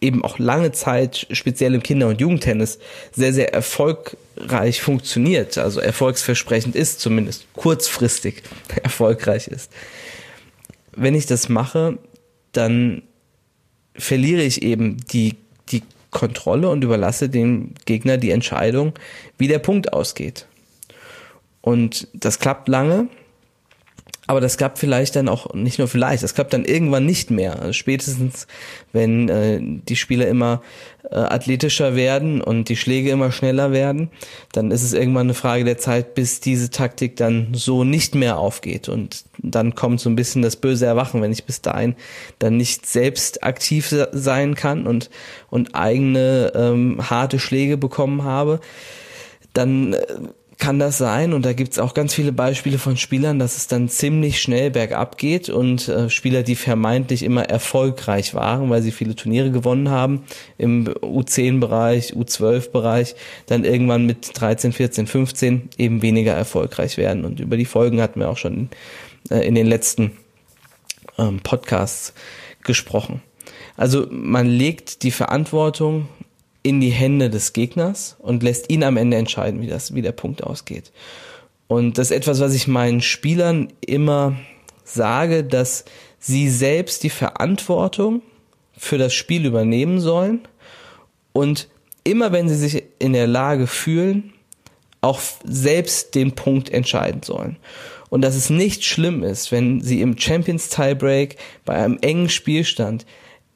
eben 0.00 0.24
auch 0.24 0.38
lange 0.38 0.72
Zeit, 0.72 1.26
speziell 1.30 1.74
im 1.74 1.82
Kinder- 1.82 2.08
und 2.08 2.20
Jugendtennis, 2.20 2.78
sehr, 3.12 3.32
sehr 3.32 3.52
erfolgreich 3.52 4.80
funktioniert, 4.80 5.58
also 5.58 5.80
erfolgsversprechend 5.80 6.76
ist, 6.76 7.00
zumindest 7.00 7.46
kurzfristig 7.54 8.42
erfolgreich 8.82 9.48
ist. 9.48 9.72
Wenn 10.92 11.14
ich 11.14 11.26
das 11.26 11.48
mache, 11.48 11.98
dann 12.52 13.02
verliere 13.94 14.42
ich 14.42 14.62
eben 14.62 14.98
die, 15.12 15.36
die 15.70 15.82
Kontrolle 16.10 16.70
und 16.70 16.84
überlasse 16.84 17.28
dem 17.28 17.74
Gegner 17.84 18.16
die 18.16 18.30
Entscheidung, 18.30 18.94
wie 19.36 19.48
der 19.48 19.58
Punkt 19.58 19.92
ausgeht. 19.92 20.46
Und 21.60 22.08
das 22.14 22.38
klappt 22.38 22.68
lange, 22.68 23.08
aber 24.28 24.42
das 24.42 24.58
klappt 24.58 24.78
vielleicht 24.78 25.16
dann 25.16 25.26
auch, 25.26 25.54
nicht 25.54 25.78
nur 25.78 25.88
vielleicht, 25.88 26.22
das 26.22 26.34
klappt 26.34 26.52
dann 26.52 26.66
irgendwann 26.66 27.06
nicht 27.06 27.30
mehr. 27.30 27.60
Also 27.60 27.72
spätestens, 27.72 28.46
wenn 28.92 29.30
äh, 29.30 29.58
die 29.62 29.96
Spieler 29.96 30.28
immer 30.28 30.60
äh, 31.10 31.14
athletischer 31.14 31.96
werden 31.96 32.42
und 32.42 32.68
die 32.68 32.76
Schläge 32.76 33.08
immer 33.08 33.32
schneller 33.32 33.72
werden, 33.72 34.10
dann 34.52 34.70
ist 34.70 34.82
es 34.82 34.92
irgendwann 34.92 35.28
eine 35.28 35.34
Frage 35.34 35.64
der 35.64 35.78
Zeit, 35.78 36.14
bis 36.14 36.40
diese 36.40 36.68
Taktik 36.68 37.16
dann 37.16 37.54
so 37.54 37.84
nicht 37.84 38.14
mehr 38.14 38.38
aufgeht. 38.38 38.90
Und 38.90 39.24
dann 39.38 39.74
kommt 39.74 39.98
so 39.98 40.10
ein 40.10 40.16
bisschen 40.16 40.42
das 40.42 40.56
böse 40.56 40.84
Erwachen, 40.84 41.22
wenn 41.22 41.32
ich 41.32 41.44
bis 41.44 41.62
dahin 41.62 41.96
dann 42.38 42.58
nicht 42.58 42.84
selbst 42.84 43.42
aktiv 43.42 43.94
sein 44.12 44.54
kann 44.54 44.86
und, 44.86 45.08
und 45.48 45.74
eigene 45.74 46.52
ähm, 46.54 47.08
harte 47.08 47.38
Schläge 47.38 47.78
bekommen 47.78 48.24
habe, 48.24 48.60
dann 49.54 49.94
äh, 49.94 50.04
kann 50.58 50.80
das 50.80 50.98
sein, 50.98 51.32
und 51.32 51.46
da 51.46 51.52
gibt's 51.52 51.78
auch 51.78 51.94
ganz 51.94 52.12
viele 52.14 52.32
Beispiele 52.32 52.78
von 52.78 52.96
Spielern, 52.96 53.38
dass 53.38 53.56
es 53.56 53.68
dann 53.68 53.88
ziemlich 53.88 54.42
schnell 54.42 54.70
bergab 54.72 55.16
geht 55.16 55.48
und 55.48 55.88
äh, 55.88 56.10
Spieler, 56.10 56.42
die 56.42 56.56
vermeintlich 56.56 57.22
immer 57.22 57.44
erfolgreich 57.44 58.34
waren, 58.34 58.68
weil 58.68 58.82
sie 58.82 58.90
viele 58.90 59.14
Turniere 59.14 59.52
gewonnen 59.52 59.88
haben, 59.88 60.24
im 60.58 60.88
U10-Bereich, 60.88 62.14
U12-Bereich, 62.14 63.14
dann 63.46 63.64
irgendwann 63.64 64.04
mit 64.04 64.30
13, 64.34 64.72
14, 64.72 65.06
15 65.06 65.70
eben 65.78 66.02
weniger 66.02 66.34
erfolgreich 66.34 66.96
werden. 66.96 67.24
Und 67.24 67.38
über 67.38 67.56
die 67.56 67.64
Folgen 67.64 68.00
hatten 68.02 68.18
wir 68.18 68.28
auch 68.28 68.36
schon 68.36 68.68
äh, 69.30 69.46
in 69.46 69.54
den 69.54 69.66
letzten 69.66 70.12
ähm, 71.18 71.40
Podcasts 71.40 72.12
gesprochen. 72.64 73.22
Also 73.76 74.08
man 74.10 74.46
legt 74.46 75.04
die 75.04 75.12
Verantwortung 75.12 76.08
in 76.68 76.82
die 76.82 76.90
Hände 76.90 77.30
des 77.30 77.54
Gegners 77.54 78.16
und 78.18 78.42
lässt 78.42 78.70
ihn 78.70 78.84
am 78.84 78.98
Ende 78.98 79.16
entscheiden, 79.16 79.62
wie, 79.62 79.66
das, 79.66 79.94
wie 79.94 80.02
der 80.02 80.12
Punkt 80.12 80.44
ausgeht. 80.44 80.92
Und 81.66 81.96
das 81.96 82.10
ist 82.10 82.16
etwas, 82.18 82.40
was 82.40 82.52
ich 82.52 82.68
meinen 82.68 83.00
Spielern 83.00 83.68
immer 83.80 84.36
sage, 84.84 85.44
dass 85.44 85.86
sie 86.18 86.50
selbst 86.50 87.04
die 87.04 87.10
Verantwortung 87.10 88.20
für 88.76 88.98
das 88.98 89.14
Spiel 89.14 89.46
übernehmen 89.46 89.98
sollen 89.98 90.40
und 91.32 91.68
immer 92.04 92.32
wenn 92.32 92.50
sie 92.50 92.56
sich 92.56 92.82
in 92.98 93.14
der 93.14 93.26
Lage 93.26 93.66
fühlen, 93.66 94.34
auch 95.00 95.20
selbst 95.44 96.14
den 96.14 96.32
Punkt 96.32 96.68
entscheiden 96.68 97.22
sollen. 97.22 97.56
Und 98.10 98.20
dass 98.20 98.34
es 98.34 98.50
nicht 98.50 98.84
schlimm 98.84 99.22
ist, 99.22 99.52
wenn 99.52 99.80
sie 99.80 100.02
im 100.02 100.18
Champions 100.18 100.68
Tiebreak 100.68 101.36
bei 101.64 101.74
einem 101.74 101.96
engen 102.02 102.28
Spielstand 102.28 103.06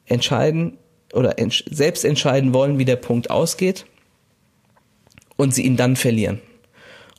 entscheiden, 0.07 0.79
oder 1.13 1.35
selbst 1.69 2.05
entscheiden 2.05 2.53
wollen, 2.53 2.79
wie 2.79 2.85
der 2.85 2.95
Punkt 2.95 3.29
ausgeht 3.29 3.85
und 5.37 5.53
sie 5.53 5.63
ihn 5.63 5.77
dann 5.77 5.95
verlieren. 5.95 6.39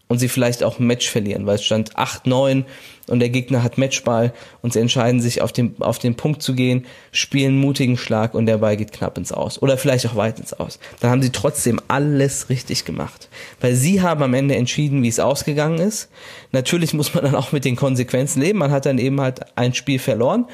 Und 0.06 0.18
sie 0.18 0.28
vielleicht 0.28 0.62
auch 0.62 0.78
ein 0.78 0.86
Match 0.86 1.08
verlieren, 1.08 1.46
weil 1.46 1.54
es 1.54 1.64
stand 1.64 1.96
8-9 1.96 2.64
und 3.08 3.20
der 3.20 3.30
Gegner 3.30 3.62
hat 3.62 3.78
Matchball 3.78 4.34
und 4.60 4.74
sie 4.74 4.78
entscheiden 4.78 5.20
sich 5.20 5.40
auf 5.40 5.50
den, 5.50 5.80
auf 5.80 5.98
den 5.98 6.14
Punkt 6.14 6.42
zu 6.42 6.54
gehen, 6.54 6.84
spielen 7.10 7.58
mutigen 7.58 7.96
Schlag 7.96 8.34
und 8.34 8.44
der 8.44 8.58
Ball 8.58 8.76
geht 8.76 8.92
knapp 8.92 9.16
ins 9.16 9.32
Aus 9.32 9.60
oder 9.62 9.78
vielleicht 9.78 10.06
auch 10.06 10.14
weit 10.14 10.38
ins 10.38 10.52
Aus. 10.52 10.78
Dann 11.00 11.10
haben 11.10 11.22
sie 11.22 11.32
trotzdem 11.32 11.80
alles 11.88 12.50
richtig 12.50 12.84
gemacht, 12.84 13.30
weil 13.62 13.74
sie 13.74 14.02
haben 14.02 14.22
am 14.22 14.34
Ende 14.34 14.56
entschieden, 14.56 15.02
wie 15.02 15.08
es 15.08 15.20
ausgegangen 15.20 15.78
ist. 15.78 16.10
Natürlich 16.52 16.92
muss 16.92 17.14
man 17.14 17.24
dann 17.24 17.34
auch 17.34 17.52
mit 17.52 17.64
den 17.64 17.74
Konsequenzen 17.74 18.42
leben. 18.42 18.58
Man 18.58 18.70
hat 18.70 18.84
dann 18.84 18.98
eben 18.98 19.20
halt 19.22 19.40
ein 19.56 19.72
Spiel 19.72 19.98
verloren 19.98 20.46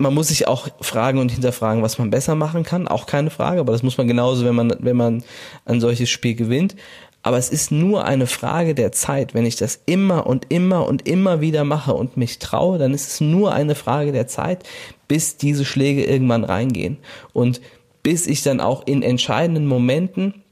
man 0.00 0.14
muss 0.14 0.28
sich 0.28 0.48
auch 0.48 0.68
fragen 0.80 1.18
und 1.18 1.30
hinterfragen, 1.30 1.82
was 1.82 1.98
man 1.98 2.10
besser 2.10 2.34
machen 2.34 2.64
kann, 2.64 2.88
auch 2.88 3.06
keine 3.06 3.30
Frage, 3.30 3.60
aber 3.60 3.72
das 3.72 3.82
muss 3.82 3.98
man 3.98 4.08
genauso, 4.08 4.44
wenn 4.46 4.54
man, 4.54 4.74
wenn 4.78 4.96
man 4.96 5.22
ein 5.66 5.80
solches 5.80 6.08
Spiel 6.08 6.34
gewinnt. 6.34 6.74
Aber 7.22 7.36
es 7.36 7.50
ist 7.50 7.70
nur 7.70 8.06
eine 8.06 8.26
Frage 8.26 8.74
der 8.74 8.92
Zeit. 8.92 9.34
Wenn 9.34 9.44
ich 9.44 9.56
das 9.56 9.78
immer 9.84 10.26
und 10.26 10.46
immer 10.48 10.86
und 10.86 11.06
immer 11.06 11.42
wieder 11.42 11.64
mache 11.64 11.92
und 11.92 12.16
mich 12.16 12.38
traue, 12.38 12.78
dann 12.78 12.94
ist 12.94 13.08
es 13.08 13.20
nur 13.20 13.52
eine 13.52 13.74
Frage 13.74 14.12
der 14.12 14.26
Zeit, 14.26 14.66
bis 15.06 15.36
diese 15.36 15.66
Schläge 15.66 16.04
irgendwann 16.04 16.44
reingehen. 16.44 16.96
Und 17.34 17.60
bis 18.02 18.26
ich 18.26 18.42
dann 18.42 18.58
auch 18.58 18.86
in 18.86 19.02
entscheidenden 19.02 19.66
Momenten 19.66 20.42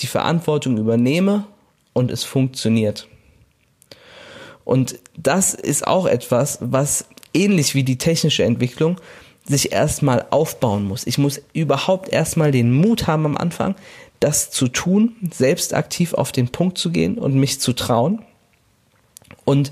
die 0.00 0.08
Verantwortung 0.08 0.78
übernehme 0.78 1.44
und 1.92 2.10
es 2.10 2.24
funktioniert. 2.24 3.06
Und 4.64 4.98
das 5.16 5.54
ist 5.54 5.86
auch 5.86 6.06
etwas, 6.06 6.58
was 6.60 7.06
ähnlich 7.36 7.74
wie 7.74 7.84
die 7.84 7.98
technische 7.98 8.44
Entwicklung, 8.44 9.00
sich 9.44 9.72
erstmal 9.72 10.26
aufbauen 10.30 10.84
muss. 10.84 11.06
Ich 11.06 11.18
muss 11.18 11.40
überhaupt 11.52 12.08
erstmal 12.08 12.50
den 12.50 12.72
Mut 12.72 13.06
haben 13.06 13.26
am 13.26 13.36
Anfang, 13.36 13.76
das 14.18 14.50
zu 14.50 14.66
tun, 14.68 15.14
selbst 15.32 15.74
aktiv 15.74 16.14
auf 16.14 16.32
den 16.32 16.48
Punkt 16.48 16.78
zu 16.78 16.90
gehen 16.90 17.18
und 17.18 17.34
mich 17.34 17.60
zu 17.60 17.72
trauen. 17.72 18.22
Und 19.44 19.70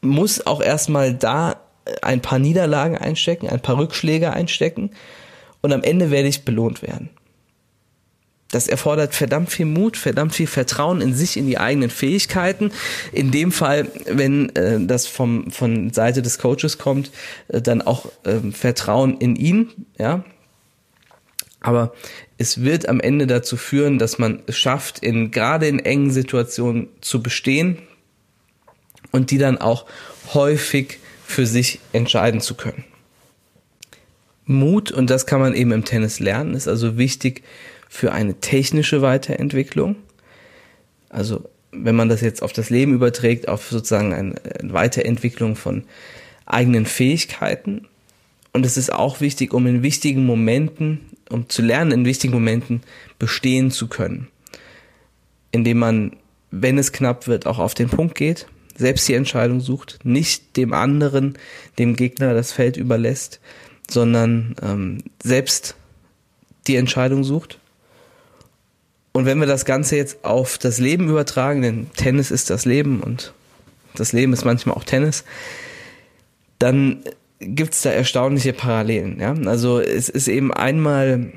muss 0.00 0.46
auch 0.46 0.62
erstmal 0.62 1.12
da 1.12 1.56
ein 2.00 2.22
paar 2.22 2.38
Niederlagen 2.38 2.96
einstecken, 2.96 3.48
ein 3.48 3.60
paar 3.60 3.76
Rückschläge 3.76 4.32
einstecken 4.32 4.90
und 5.60 5.72
am 5.72 5.82
Ende 5.82 6.10
werde 6.10 6.28
ich 6.28 6.44
belohnt 6.44 6.80
werden 6.80 7.10
das 8.50 8.66
erfordert 8.66 9.14
verdammt 9.14 9.50
viel 9.50 9.66
Mut, 9.66 9.96
verdammt 9.96 10.34
viel 10.34 10.46
Vertrauen 10.46 11.00
in 11.00 11.14
sich, 11.14 11.36
in 11.36 11.46
die 11.46 11.58
eigenen 11.58 11.90
Fähigkeiten. 11.90 12.72
In 13.12 13.30
dem 13.30 13.52
Fall, 13.52 13.88
wenn 14.06 14.54
äh, 14.56 14.80
das 14.80 15.06
vom 15.06 15.50
von 15.50 15.92
Seite 15.92 16.22
des 16.22 16.38
Coaches 16.38 16.78
kommt, 16.78 17.10
äh, 17.48 17.62
dann 17.62 17.82
auch 17.82 18.06
äh, 18.24 18.50
Vertrauen 18.52 19.18
in 19.18 19.36
ihn, 19.36 19.68
ja. 19.98 20.24
Aber 21.62 21.92
es 22.38 22.62
wird 22.62 22.88
am 22.88 23.00
Ende 23.00 23.26
dazu 23.26 23.58
führen, 23.58 23.98
dass 23.98 24.18
man 24.18 24.42
es 24.46 24.56
schafft, 24.56 25.00
in 25.00 25.30
gerade 25.30 25.68
in 25.68 25.78
engen 25.78 26.10
Situationen 26.10 26.88
zu 27.02 27.22
bestehen 27.22 27.78
und 29.12 29.30
die 29.30 29.36
dann 29.36 29.58
auch 29.58 29.84
häufig 30.32 30.98
für 31.26 31.46
sich 31.46 31.80
entscheiden 31.92 32.40
zu 32.40 32.54
können. 32.54 32.84
Mut, 34.46 34.90
und 34.90 35.10
das 35.10 35.26
kann 35.26 35.40
man 35.40 35.54
eben 35.54 35.70
im 35.70 35.84
Tennis 35.84 36.18
lernen, 36.18 36.54
ist 36.54 36.66
also 36.66 36.96
wichtig 36.96 37.42
für 37.92 38.12
eine 38.12 38.34
technische 38.34 39.02
Weiterentwicklung. 39.02 39.96
Also 41.10 41.44
wenn 41.72 41.96
man 41.96 42.08
das 42.08 42.20
jetzt 42.20 42.40
auf 42.42 42.52
das 42.52 42.70
Leben 42.70 42.94
überträgt, 42.94 43.48
auf 43.48 43.68
sozusagen 43.68 44.14
eine 44.14 44.34
Weiterentwicklung 44.62 45.56
von 45.56 45.84
eigenen 46.46 46.86
Fähigkeiten. 46.86 47.88
Und 48.52 48.64
es 48.64 48.76
ist 48.76 48.92
auch 48.92 49.20
wichtig, 49.20 49.52
um 49.52 49.66
in 49.66 49.82
wichtigen 49.82 50.24
Momenten, 50.24 51.00
um 51.28 51.48
zu 51.48 51.62
lernen, 51.62 51.90
in 51.90 52.04
wichtigen 52.04 52.32
Momenten 52.32 52.82
bestehen 53.18 53.72
zu 53.72 53.88
können. 53.88 54.28
Indem 55.50 55.78
man, 55.78 56.16
wenn 56.52 56.78
es 56.78 56.92
knapp 56.92 57.26
wird, 57.26 57.46
auch 57.46 57.58
auf 57.58 57.74
den 57.74 57.88
Punkt 57.88 58.14
geht, 58.14 58.46
selbst 58.76 59.08
die 59.08 59.14
Entscheidung 59.14 59.60
sucht, 59.60 59.98
nicht 60.04 60.56
dem 60.56 60.72
anderen, 60.72 61.36
dem 61.78 61.96
Gegner 61.96 62.34
das 62.34 62.52
Feld 62.52 62.76
überlässt, 62.76 63.40
sondern 63.90 64.54
ähm, 64.62 64.98
selbst 65.22 65.74
die 66.68 66.76
Entscheidung 66.76 67.24
sucht 67.24 67.59
und 69.12 69.26
wenn 69.26 69.38
wir 69.40 69.46
das 69.46 69.64
Ganze 69.64 69.96
jetzt 69.96 70.24
auf 70.24 70.58
das 70.58 70.78
Leben 70.78 71.08
übertragen, 71.08 71.62
denn 71.62 71.90
Tennis 71.96 72.30
ist 72.30 72.50
das 72.50 72.64
Leben 72.64 73.00
und 73.00 73.32
das 73.94 74.12
Leben 74.12 74.32
ist 74.32 74.44
manchmal 74.44 74.76
auch 74.76 74.84
Tennis, 74.84 75.24
dann 76.58 77.02
gibt's 77.40 77.82
da 77.82 77.90
erstaunliche 77.90 78.52
Parallelen. 78.52 79.18
Ja? 79.18 79.34
Also 79.46 79.80
es 79.80 80.08
ist 80.08 80.28
eben 80.28 80.52
einmal 80.52 81.32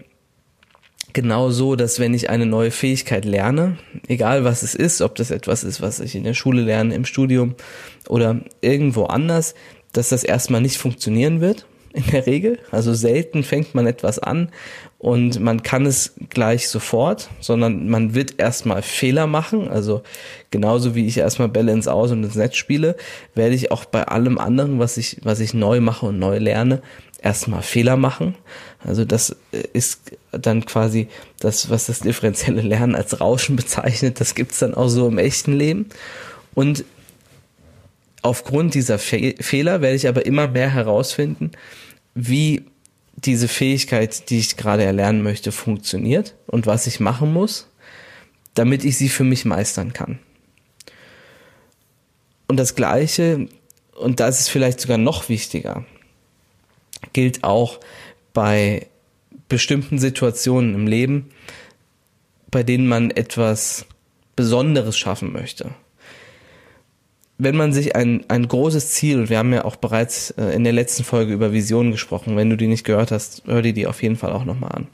genau 1.14 1.50
so, 1.50 1.76
dass 1.76 2.00
wenn 2.00 2.14
ich 2.14 2.30
eine 2.30 2.46
neue 2.46 2.72
Fähigkeit 2.72 3.26
lerne, 3.26 3.78
egal 4.08 4.44
was 4.44 4.64
es 4.64 4.76
ist, 4.76 5.02
ob 5.02 5.16
das 5.16 5.32
etwas 5.32 5.64
ist, 5.64 5.82
was 5.82 6.00
ich 6.00 6.16
in 6.16 6.24
der 6.24 6.34
Schule 6.34 6.62
lerne, 6.62 6.94
im 6.94 7.06
Studium 7.06 7.56
oder 8.08 8.42
irgendwo 8.62 9.06
anders, 9.06 9.56
dass 9.94 10.10
das 10.10 10.24
erstmal 10.24 10.62
nicht 10.62 10.78
funktionieren 10.78 11.40
wird 11.40 11.66
in 11.94 12.06
der 12.12 12.26
Regel. 12.26 12.60
Also 12.72 12.94
selten 12.94 13.44
fängt 13.44 13.76
man 13.76 13.88
etwas 13.88 14.20
an 14.20 14.50
und 15.04 15.42
man 15.42 15.64
kann 15.64 15.86
es 15.86 16.14
gleich 16.30 16.70
sofort, 16.70 17.28
sondern 17.42 17.90
man 17.90 18.16
wird 18.16 18.40
erstmal 18.40 18.82
Fehler 18.82 19.28
machen. 19.28 19.68
Also 19.68 20.02
genauso 20.50 20.96
wie 20.96 21.06
ich 21.06 21.18
erstmal 21.18 21.50
Bälle 21.50 21.74
ins 21.74 21.90
Aus 21.90 22.12
und 22.12 22.24
ins 22.24 22.36
Netz 22.36 22.56
spiele, 22.56 22.96
werde 23.36 23.54
ich 23.54 23.70
auch 23.70 23.84
bei 23.84 24.06
allem 24.06 24.38
anderen, 24.38 24.80
was 24.80 24.96
ich, 24.96 25.18
was 25.22 25.42
ich 25.42 25.54
neu 25.54 25.82
mache 25.82 26.06
und 26.06 26.20
neu 26.20 26.38
lerne, 26.38 26.82
erstmal 27.22 27.64
Fehler 27.64 27.98
machen. 27.98 28.36
Also 28.82 29.04
das 29.04 29.36
ist 29.74 30.14
dann 30.32 30.66
quasi 30.66 31.10
das, 31.42 31.70
was 31.70 31.88
das 31.88 32.00
differenzielle 32.00 32.62
Lernen 32.62 32.96
als 32.96 33.20
Rauschen 33.20 33.58
bezeichnet. 33.58 34.22
Das 34.22 34.36
gibt's 34.36 34.60
dann 34.60 34.74
auch 34.74 34.88
so 34.88 35.10
im 35.10 35.18
echten 35.18 35.52
Leben. 35.52 35.88
Und 36.54 36.86
aufgrund 38.22 38.74
dieser 38.74 39.00
Fe 39.00 39.36
Fehler 39.42 39.82
werde 39.82 39.98
ich 39.98 40.08
aber 40.08 40.26
immer 40.26 40.48
mehr 40.48 40.70
herausfinden, 40.70 41.52
wie 42.16 42.64
diese 43.26 43.48
Fähigkeit, 43.48 44.30
die 44.30 44.40
ich 44.40 44.58
gerade 44.58 44.84
erlernen 44.84 45.24
möchte, 45.24 45.52
funktioniert 45.52 46.36
und 46.48 46.66
was 46.66 46.88
ich 46.88 47.00
machen 47.00 47.34
muss, 47.34 47.70
damit 48.54 48.84
ich 48.84 48.98
sie 48.98 49.10
für 49.10 49.24
mich 49.24 49.46
meistern 49.46 49.94
kann. 49.94 50.20
Und 52.48 52.58
das 52.58 52.76
Gleiche, 52.76 53.48
und 53.96 54.20
das 54.20 54.42
ist 54.42 54.50
vielleicht 54.50 54.80
sogar 54.80 54.98
noch 54.98 55.30
wichtiger, 55.30 55.86
gilt 57.14 57.44
auch 57.44 57.80
bei 58.34 58.88
bestimmten 59.50 60.00
Situationen 60.00 60.76
im 60.76 60.88
Leben, 60.88 61.30
bei 62.52 62.64
denen 62.64 62.88
man 62.88 63.12
etwas 63.12 63.86
Besonderes 64.36 64.98
schaffen 64.98 65.32
möchte 65.32 65.74
wenn 67.44 67.56
man 67.56 67.74
sich 67.74 67.96
ein, 67.96 68.24
ein 68.28 68.48
großes 68.48 68.90
Ziel, 68.92 69.20
und 69.20 69.30
wir 69.30 69.38
haben 69.38 69.54
ja 69.54 69.66
auch 69.66 69.76
bereits 69.76 70.32
äh, 70.32 70.48
in 70.56 70.64
der 70.64 70.74
letzten 70.74 71.04
Folge 71.04 71.34
über 71.34 71.54
Visionen 71.54 71.92
gesprochen, 71.92 72.36
wenn 72.38 72.50
du 72.50 72.58
die 72.58 72.68
nicht 72.68 72.84
gehört 72.84 73.12
hast, 73.12 73.44
hör 73.46 73.62
dir 73.62 73.74
die 73.74 73.88
auf 73.88 74.02
jeden 74.02 74.16
Fall 74.16 74.32
auch 74.32 74.46
nochmal 74.46 74.72
an. 74.72 74.88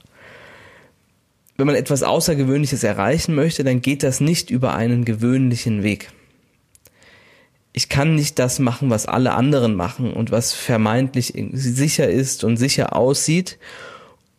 Wenn 1.58 1.68
man 1.68 1.76
etwas 1.76 2.04
Außergewöhnliches 2.04 2.84
erreichen 2.84 3.36
möchte, 3.36 3.64
dann 3.64 3.82
geht 3.82 4.04
das 4.04 4.22
nicht 4.22 4.50
über 4.50 4.76
einen 4.76 5.04
gewöhnlichen 5.04 5.84
Weg. 5.84 6.12
Ich 7.74 7.90
kann 7.90 8.16
nicht 8.16 8.40
das 8.40 8.60
machen, 8.60 8.90
was 8.90 9.06
alle 9.06 9.34
anderen 9.34 9.76
machen 9.76 10.14
und 10.14 10.32
was 10.32 10.54
vermeintlich 10.54 11.34
sicher 11.52 12.10
ist 12.10 12.44
und 12.44 12.58
sicher 12.58 12.96
aussieht 12.96 13.60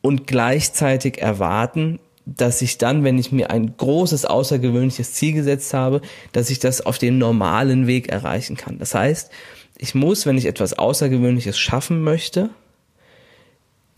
und 0.00 0.26
gleichzeitig 0.26 1.20
erwarten, 1.20 2.00
dass 2.36 2.62
ich 2.62 2.78
dann, 2.78 3.02
wenn 3.02 3.18
ich 3.18 3.32
mir 3.32 3.50
ein 3.50 3.76
großes, 3.76 4.24
außergewöhnliches 4.24 5.14
Ziel 5.14 5.32
gesetzt 5.32 5.74
habe, 5.74 6.00
dass 6.32 6.50
ich 6.50 6.60
das 6.60 6.80
auf 6.80 6.98
dem 6.98 7.18
normalen 7.18 7.86
Weg 7.86 8.08
erreichen 8.08 8.56
kann. 8.56 8.78
Das 8.78 8.94
heißt, 8.94 9.30
ich 9.78 9.94
muss, 9.94 10.26
wenn 10.26 10.38
ich 10.38 10.46
etwas 10.46 10.74
Außergewöhnliches 10.74 11.58
schaffen 11.58 12.02
möchte, 12.02 12.50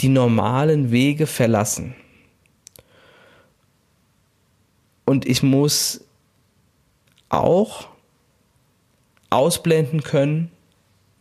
die 0.00 0.08
normalen 0.08 0.90
Wege 0.90 1.26
verlassen. 1.26 1.94
Und 5.04 5.26
ich 5.26 5.42
muss 5.42 6.04
auch 7.28 7.88
ausblenden 9.28 10.02
können, 10.02 10.50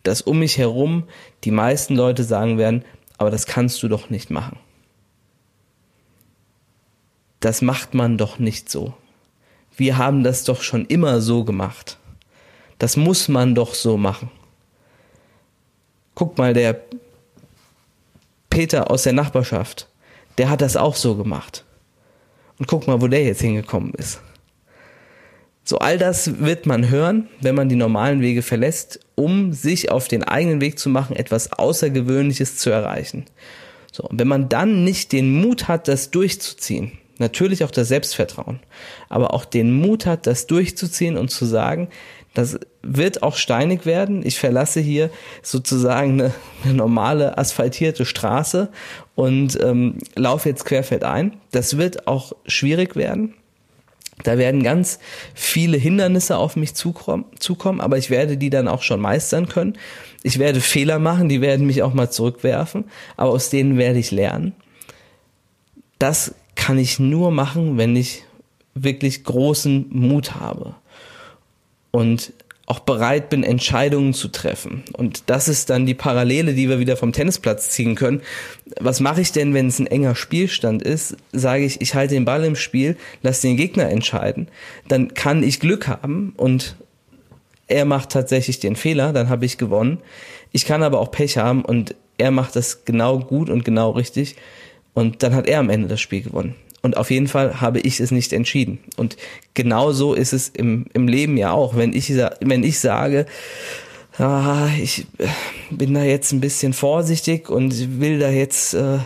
dass 0.04 0.22
um 0.22 0.40
mich 0.40 0.58
herum 0.58 1.04
die 1.44 1.52
meisten 1.52 1.96
Leute 1.96 2.24
sagen 2.24 2.58
werden, 2.58 2.86
aber 3.18 3.32
das 3.32 3.46
kannst 3.46 3.84
du 3.84 3.88
doch 3.88 4.10
nicht 4.10 4.30
machen. 4.30 4.58
Das 7.42 7.62
macht 7.62 7.94
man 7.94 8.18
doch 8.18 8.40
nicht 8.40 8.70
so. 8.70 8.94
Wir 9.76 9.98
haben 9.98 10.24
das 10.24 10.44
doch 10.44 10.62
schon 10.62 10.86
immer 10.86 11.22
so 11.22 11.44
gemacht. 11.44 11.98
Das 12.78 12.98
muss 12.98 13.28
man 13.28 13.56
doch 13.56 13.74
so 13.74 13.98
machen. 13.98 14.32
Guck 16.16 16.38
mal, 16.38 16.54
der 16.54 16.80
Peter 18.50 18.92
aus 18.92 19.04
der 19.04 19.14
Nachbarschaft, 19.14 19.88
der 20.38 20.50
hat 20.50 20.62
das 20.62 20.78
auch 20.78 20.96
so 20.96 21.16
gemacht. 21.16 21.66
Und 22.60 22.68
guck 22.68 22.88
mal, 22.88 23.02
wo 23.02 23.08
der 23.08 23.24
jetzt 23.24 23.42
hingekommen 23.42 23.94
ist. 23.96 24.22
So 25.64 25.80
all 25.80 25.98
das 25.98 26.40
wird 26.40 26.66
man 26.66 26.90
hören, 26.90 27.28
wenn 27.40 27.56
man 27.56 27.70
die 27.70 27.76
normalen 27.76 28.22
Wege 28.22 28.42
verlässt, 28.42 29.00
um 29.16 29.54
sich 29.54 29.90
auf 29.90 30.08
den 30.08 30.24
eigenen 30.24 30.62
Weg 30.62 30.78
zu 30.78 30.90
machen, 30.90 31.16
etwas 31.16 31.54
Außergewöhnliches 31.54 32.58
zu 32.58 32.70
erreichen. 32.70 33.26
So, 33.92 34.04
und 34.04 34.20
wenn 34.20 34.28
man 34.28 34.50
dann 34.50 34.84
nicht 34.84 35.12
den 35.12 35.34
Mut 35.42 35.68
hat, 35.68 35.88
das 35.88 36.12
durchzuziehen, 36.12 36.92
natürlich 37.18 37.64
auch 37.64 37.72
das 37.72 37.88
Selbstvertrauen, 37.88 38.60
aber 39.10 39.34
auch 39.34 39.46
den 39.46 39.74
Mut 39.74 40.06
hat, 40.06 40.28
das 40.28 40.48
durchzuziehen 40.48 41.18
und 41.18 41.30
zu 41.30 41.46
sagen, 41.46 41.90
das 42.34 42.60
wird 42.82 43.24
auch 43.24 43.36
steinig 43.36 43.86
werden. 43.86 44.26
Ich 44.26 44.40
verlasse 44.40 44.80
hier 44.80 45.10
sozusagen 45.44 46.14
eine, 46.14 46.34
eine 46.64 46.74
normale 46.74 47.38
asphaltierte 47.38 48.06
Straße 48.06 48.70
und 49.16 49.60
ähm, 49.62 49.98
laufe 50.16 50.48
jetzt 50.48 50.66
querfeld 50.66 51.04
ein. 51.04 51.38
Das 51.52 51.78
wird 51.78 52.08
auch 52.08 52.34
schwierig 52.46 52.96
werden. 52.96 53.36
Da 54.24 54.38
werden 54.38 54.64
ganz 54.64 55.00
viele 55.34 55.78
Hindernisse 55.78 56.38
auf 56.38 56.56
mich 56.56 56.76
zukommen, 56.76 57.26
zukommen, 57.40 57.82
aber 57.82 57.98
ich 57.98 58.10
werde 58.10 58.38
die 58.38 58.50
dann 58.50 58.68
auch 58.68 58.84
schon 58.84 59.02
meistern 59.02 59.48
können. 59.48 59.78
Ich 60.24 60.40
werde 60.40 60.62
Fehler 60.62 61.00
machen, 61.00 61.28
die 61.28 61.42
werden 61.42 61.66
mich 61.66 61.82
auch 61.82 61.94
mal 61.94 62.12
zurückwerfen, 62.12 62.86
aber 63.18 63.32
aus 63.32 63.50
denen 63.50 63.78
werde 63.78 64.00
ich 64.00 64.12
lernen. 64.12 64.54
Das 65.98 66.36
kann 66.62 66.78
ich 66.78 67.00
nur 67.00 67.32
machen, 67.32 67.80
wenn 67.80 67.96
ich 67.96 68.24
wirklich 68.76 69.24
großen 69.24 69.88
Mut 69.90 70.36
habe 70.36 70.76
und 71.90 72.34
auch 72.68 72.82
bereit 72.82 73.32
bin, 73.32 73.44
Entscheidungen 73.44 74.14
zu 74.14 74.28
treffen. 74.28 74.84
Und 74.94 75.24
das 75.26 75.48
ist 75.48 75.72
dann 75.72 75.88
die 75.88 75.96
Parallele, 75.96 76.54
die 76.54 76.70
wir 76.70 76.78
wieder 76.78 76.98
vom 76.98 77.14
Tennisplatz 77.14 77.72
ziehen 77.72 77.96
können. 77.96 78.22
Was 78.80 79.00
mache 79.00 79.22
ich 79.22 79.32
denn, 79.32 79.56
wenn 79.56 79.70
es 79.70 79.80
ein 79.80 79.88
enger 79.88 80.14
Spielstand 80.14 80.84
ist? 80.84 81.18
Sage 81.32 81.66
ich, 81.66 81.82
ich 81.82 81.96
halte 81.96 82.14
den 82.14 82.26
Ball 82.26 82.46
im 82.46 82.56
Spiel, 82.56 82.96
lass 83.24 83.42
den 83.42 83.58
Gegner 83.58 83.90
entscheiden. 83.90 84.48
Dann 84.88 85.16
kann 85.16 85.42
ich 85.42 85.60
Glück 85.60 85.88
haben 85.88 86.36
und 86.38 86.76
er 87.66 87.86
macht 87.86 88.10
tatsächlich 88.10 88.60
den 88.60 88.76
Fehler, 88.76 89.14
dann 89.14 89.30
habe 89.30 89.46
ich 89.46 89.58
gewonnen. 89.58 89.98
Ich 90.52 90.66
kann 90.66 90.84
aber 90.84 91.00
auch 91.00 91.10
Pech 91.10 91.40
haben 91.40 91.66
und 91.66 91.96
er 92.20 92.30
macht 92.30 92.56
das 92.56 92.86
genau 92.86 93.18
gut 93.18 93.50
und 93.50 93.66
genau 93.66 93.90
richtig 93.90 94.36
und 94.94 95.24
dann 95.24 95.34
hat 95.36 95.48
er 95.48 95.60
am 95.60 95.70
Ende 95.70 95.88
das 95.88 96.02
Spiel 96.02 96.22
gewonnen. 96.22 96.56
Und 96.82 96.98
auf 96.98 97.12
jeden 97.12 97.28
Fall 97.28 97.62
habe 97.62 97.80
ich 97.80 98.00
es 98.00 98.12
nicht 98.12 98.34
entschieden. 98.34 98.80
Und 98.98 99.16
genau 99.54 99.92
so 99.92 100.14
ist 100.14 100.34
es 100.34 100.50
im, 100.50 100.88
im 100.94 101.08
Leben 101.08 101.38
ja 101.38 101.52
auch. 101.52 101.76
Wenn 101.76 101.94
ich, 101.94 102.12
wenn 102.40 102.64
ich 102.64 102.80
sage, 102.80 103.28
ah, 104.18 104.68
ich 104.82 105.06
äh, 105.20 105.28
bin 105.70 105.94
da 105.94 106.04
jetzt 106.04 106.32
ein 106.32 106.42
bisschen 106.42 106.74
vorsichtig 106.74 107.50
und 107.50 108.00
will 108.00 108.18
da 108.18 108.30
jetzt, 108.30 108.74
äh, 108.74 108.98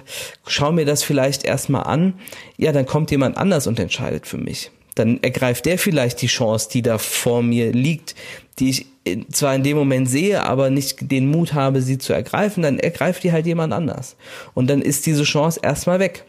schau 0.48 0.72
mir 0.72 0.86
das 0.86 1.04
vielleicht 1.04 1.44
erstmal 1.44 1.84
an, 1.84 2.14
ja, 2.58 2.72
dann 2.72 2.86
kommt 2.86 3.12
jemand 3.12 3.38
anders 3.38 3.68
und 3.68 3.78
entscheidet 3.78 4.26
für 4.26 4.38
mich. 4.38 4.72
Dann 4.96 5.22
ergreift 5.22 5.66
der 5.66 5.78
vielleicht 5.78 6.22
die 6.22 6.28
Chance, 6.28 6.70
die 6.72 6.82
da 6.82 6.98
vor 6.98 7.44
mir 7.44 7.72
liegt, 7.72 8.16
die 8.60 8.70
ich 8.70 8.86
zwar 9.32 9.54
in 9.54 9.64
dem 9.64 9.78
Moment 9.78 10.10
sehe, 10.10 10.44
aber 10.44 10.70
nicht 10.70 11.12
den 11.12 11.30
Mut 11.30 11.54
habe, 11.54 11.82
sie 11.82 11.98
zu 11.98 12.14
ergreifen, 12.14 12.64
dann 12.64 12.80
ergreift 12.80 13.24
die 13.24 13.32
halt 13.32 13.46
jemand 13.46 13.74
anders. 13.74 14.16
Und 14.54 14.70
dann 14.70 14.82
ist 14.82 15.06
diese 15.06 15.24
Chance 15.24 15.60
erstmal 15.62 16.00
weg 16.00 16.26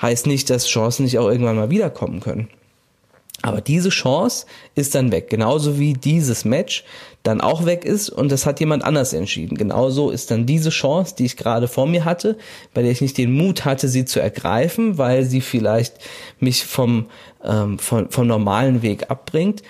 heißt 0.00 0.26
nicht, 0.26 0.48
dass 0.50 0.66
Chancen 0.66 1.04
nicht 1.04 1.18
auch 1.18 1.28
irgendwann 1.28 1.56
mal 1.56 1.70
wiederkommen 1.70 2.20
können. 2.20 2.48
Aber 3.42 3.60
diese 3.60 3.90
Chance 3.90 4.46
ist 4.74 4.96
dann 4.96 5.12
weg, 5.12 5.30
genauso 5.30 5.78
wie 5.78 5.92
dieses 5.92 6.44
Match 6.44 6.84
dann 7.22 7.40
auch 7.40 7.66
weg 7.66 7.84
ist 7.84 8.10
und 8.10 8.32
das 8.32 8.46
hat 8.46 8.58
jemand 8.58 8.82
anders 8.82 9.12
entschieden. 9.12 9.56
Genauso 9.56 10.10
ist 10.10 10.30
dann 10.30 10.44
diese 10.44 10.70
Chance, 10.70 11.14
die 11.16 11.26
ich 11.26 11.36
gerade 11.36 11.68
vor 11.68 11.86
mir 11.86 12.04
hatte, 12.04 12.36
bei 12.74 12.82
der 12.82 12.90
ich 12.90 13.00
nicht 13.00 13.16
den 13.16 13.32
Mut 13.32 13.64
hatte, 13.64 13.86
sie 13.86 14.04
zu 14.04 14.18
ergreifen, 14.18 14.98
weil 14.98 15.24
sie 15.24 15.40
vielleicht 15.40 15.94
mich 16.40 16.64
vom, 16.64 17.06
ähm, 17.44 17.78
vom, 17.78 18.10
vom 18.10 18.26
normalen 18.26 18.82
Weg 18.82 19.10
abbringt, 19.10 19.62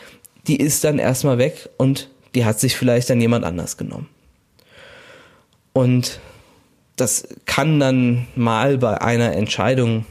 die 0.46 0.56
ist 0.56 0.84
dann 0.84 0.98
erstmal 0.98 1.36
weg 1.36 1.68
und 1.76 2.08
die 2.34 2.46
hat 2.46 2.60
sich 2.60 2.74
vielleicht 2.76 3.10
dann 3.10 3.20
jemand 3.20 3.44
anders 3.44 3.76
genommen. 3.76 4.08
Und 5.74 6.20
das 6.96 7.28
kann 7.44 7.78
dann 7.80 8.26
mal 8.34 8.78
bei 8.78 9.00
einer 9.00 9.32
Entscheidung 9.32 10.06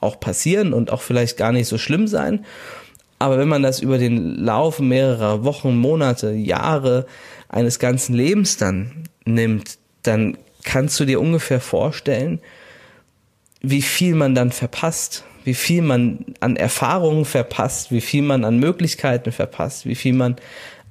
auch 0.00 0.20
passieren 0.20 0.72
und 0.72 0.92
auch 0.92 1.02
vielleicht 1.02 1.36
gar 1.36 1.52
nicht 1.52 1.68
so 1.68 1.78
schlimm 1.78 2.06
sein. 2.06 2.44
Aber 3.18 3.38
wenn 3.38 3.48
man 3.48 3.62
das 3.62 3.80
über 3.80 3.98
den 3.98 4.36
Lauf 4.36 4.80
mehrerer 4.80 5.44
Wochen, 5.44 5.76
Monate, 5.76 6.32
Jahre 6.32 7.06
eines 7.48 7.78
ganzen 7.78 8.14
Lebens 8.14 8.56
dann 8.56 9.04
nimmt, 9.24 9.78
dann 10.02 10.36
kannst 10.64 10.98
du 11.00 11.04
dir 11.04 11.20
ungefähr 11.20 11.60
vorstellen, 11.60 12.40
wie 13.62 13.82
viel 13.82 14.14
man 14.14 14.34
dann 14.34 14.50
verpasst, 14.50 15.24
wie 15.44 15.54
viel 15.54 15.82
man 15.82 16.24
an 16.40 16.56
Erfahrungen 16.56 17.24
verpasst, 17.24 17.90
wie 17.92 18.00
viel 18.00 18.22
man 18.22 18.44
an 18.44 18.58
Möglichkeiten 18.58 19.32
verpasst, 19.32 19.86
wie 19.86 19.94
viel 19.94 20.14
man 20.14 20.36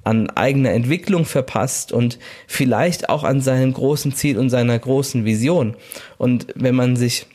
an 0.04 0.30
eigener 0.30 0.70
Entwicklung 0.70 1.24
verpasst 1.24 1.92
und 1.92 2.18
vielleicht 2.46 3.08
auch 3.08 3.24
an 3.24 3.40
seinem 3.40 3.72
großen 3.72 4.14
Ziel 4.14 4.38
und 4.38 4.50
seiner 4.50 4.78
großen 4.78 5.24
Vision. 5.24 5.76
Und 6.18 6.46
wenn 6.54 6.74
man 6.74 6.96
sich 6.96 7.26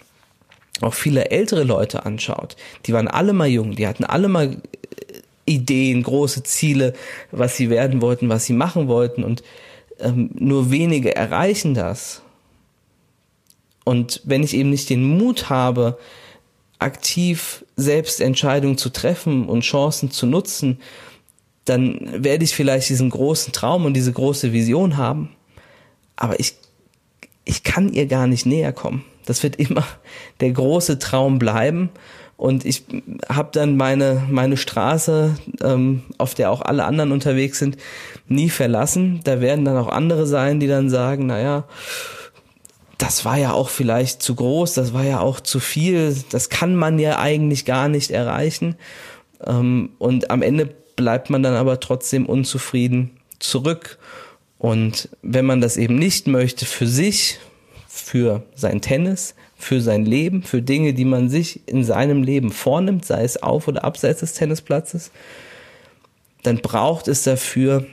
auch 0.81 0.93
viele 0.93 1.31
ältere 1.31 1.63
Leute 1.63 2.05
anschaut, 2.05 2.55
die 2.85 2.93
waren 2.93 3.07
alle 3.07 3.33
mal 3.33 3.47
jung, 3.47 3.75
die 3.75 3.87
hatten 3.87 4.03
alle 4.03 4.27
mal 4.27 4.51
äh, 4.51 4.57
Ideen, 5.45 6.03
große 6.03 6.43
Ziele, 6.43 6.93
was 7.31 7.57
sie 7.57 7.69
werden 7.69 8.01
wollten, 8.01 8.29
was 8.29 8.45
sie 8.45 8.53
machen 8.53 8.87
wollten 8.87 9.23
und 9.23 9.43
ähm, 9.99 10.29
nur 10.33 10.71
wenige 10.71 11.15
erreichen 11.15 11.73
das. 11.73 12.21
Und 13.83 14.21
wenn 14.25 14.43
ich 14.43 14.53
eben 14.53 14.69
nicht 14.69 14.89
den 14.89 15.03
Mut 15.03 15.49
habe, 15.49 15.97
aktiv 16.77 17.65
selbst 17.75 18.21
Entscheidungen 18.21 18.77
zu 18.77 18.89
treffen 18.89 19.49
und 19.49 19.61
Chancen 19.61 20.11
zu 20.11 20.25
nutzen, 20.25 20.79
dann 21.65 22.23
werde 22.23 22.43
ich 22.43 22.55
vielleicht 22.55 22.89
diesen 22.89 23.09
großen 23.09 23.53
Traum 23.53 23.85
und 23.85 23.93
diese 23.93 24.11
große 24.11 24.53
Vision 24.53 24.97
haben, 24.97 25.35
aber 26.15 26.39
ich, 26.39 26.55
ich 27.49 27.63
kann 27.63 27.91
ihr 27.91 28.05
gar 28.05 28.27
nicht 28.27 28.45
näher 28.45 28.71
kommen. 28.71 29.03
Das 29.25 29.41
wird 29.41 29.55
immer 29.55 29.83
der 30.39 30.51
große 30.51 30.99
Traum 30.99 31.39
bleiben. 31.39 31.89
Und 32.38 32.63
ich 32.63 32.85
habe 33.27 33.49
dann 33.51 33.75
meine, 33.75 34.23
meine 34.29 34.55
Straße, 34.55 35.35
ähm, 35.62 36.03
auf 36.17 36.35
der 36.35 36.51
auch 36.51 36.62
alle 36.62 36.85
anderen 36.85 37.12
unterwegs 37.12 37.59
sind, 37.59 37.75
nie 38.27 38.49
verlassen. 38.49 39.19
Da 39.25 39.41
werden 39.41 39.65
dann 39.65 39.75
auch 39.75 39.89
andere 39.89 40.25
sein, 40.25 40.62
die 40.62 40.67
dann 40.67 40.89
sagen, 40.89 41.25
naja, 41.25 41.65
das 42.97 43.25
war 43.25 43.38
ja 43.38 43.51
auch 43.51 43.69
vielleicht 43.69 44.21
zu 44.21 44.35
groß, 44.35 44.73
das 44.75 44.93
war 44.93 45.03
ja 45.03 45.19
auch 45.19 45.39
zu 45.39 45.59
viel, 45.59 46.15
das 46.31 46.49
kann 46.49 46.75
man 46.75 46.99
ja 46.99 47.17
eigentlich 47.17 47.65
gar 47.65 47.89
nicht 47.89 48.12
erreichen. 48.12 48.75
Ähm, 49.45 49.89
und 49.97 50.31
am 50.31 50.41
Ende 50.41 50.69
bleibt 50.95 51.29
man 51.29 51.43
dann 51.43 51.55
aber 51.55 51.79
trotzdem 51.79 52.25
unzufrieden 52.25 53.12
zurück. 53.39 53.97
Und 54.59 55.09
wenn 55.23 55.45
man 55.45 55.61
das 55.61 55.77
eben 55.77 55.97
nicht 55.97 56.27
möchte 56.27 56.65
für 56.65 56.85
sich, 56.85 57.39
für 57.87 58.43
sein 58.53 58.81
Tennis, 58.81 59.33
für 59.57 59.81
sein 59.81 60.05
Leben, 60.05 60.43
für 60.43 60.61
Dinge, 60.61 60.93
die 60.93 61.05
man 61.05 61.29
sich 61.29 61.67
in 61.67 61.83
seinem 61.83 62.23
Leben 62.23 62.51
vornimmt, 62.51 63.05
sei 63.05 63.23
es 63.23 63.41
auf 63.41 63.67
oder 63.67 63.83
abseits 63.83 64.19
des 64.19 64.33
Tennisplatzes, 64.33 65.11
dann 66.43 66.57
braucht 66.57 67.07
es 67.07 67.23
dafür 67.23 67.85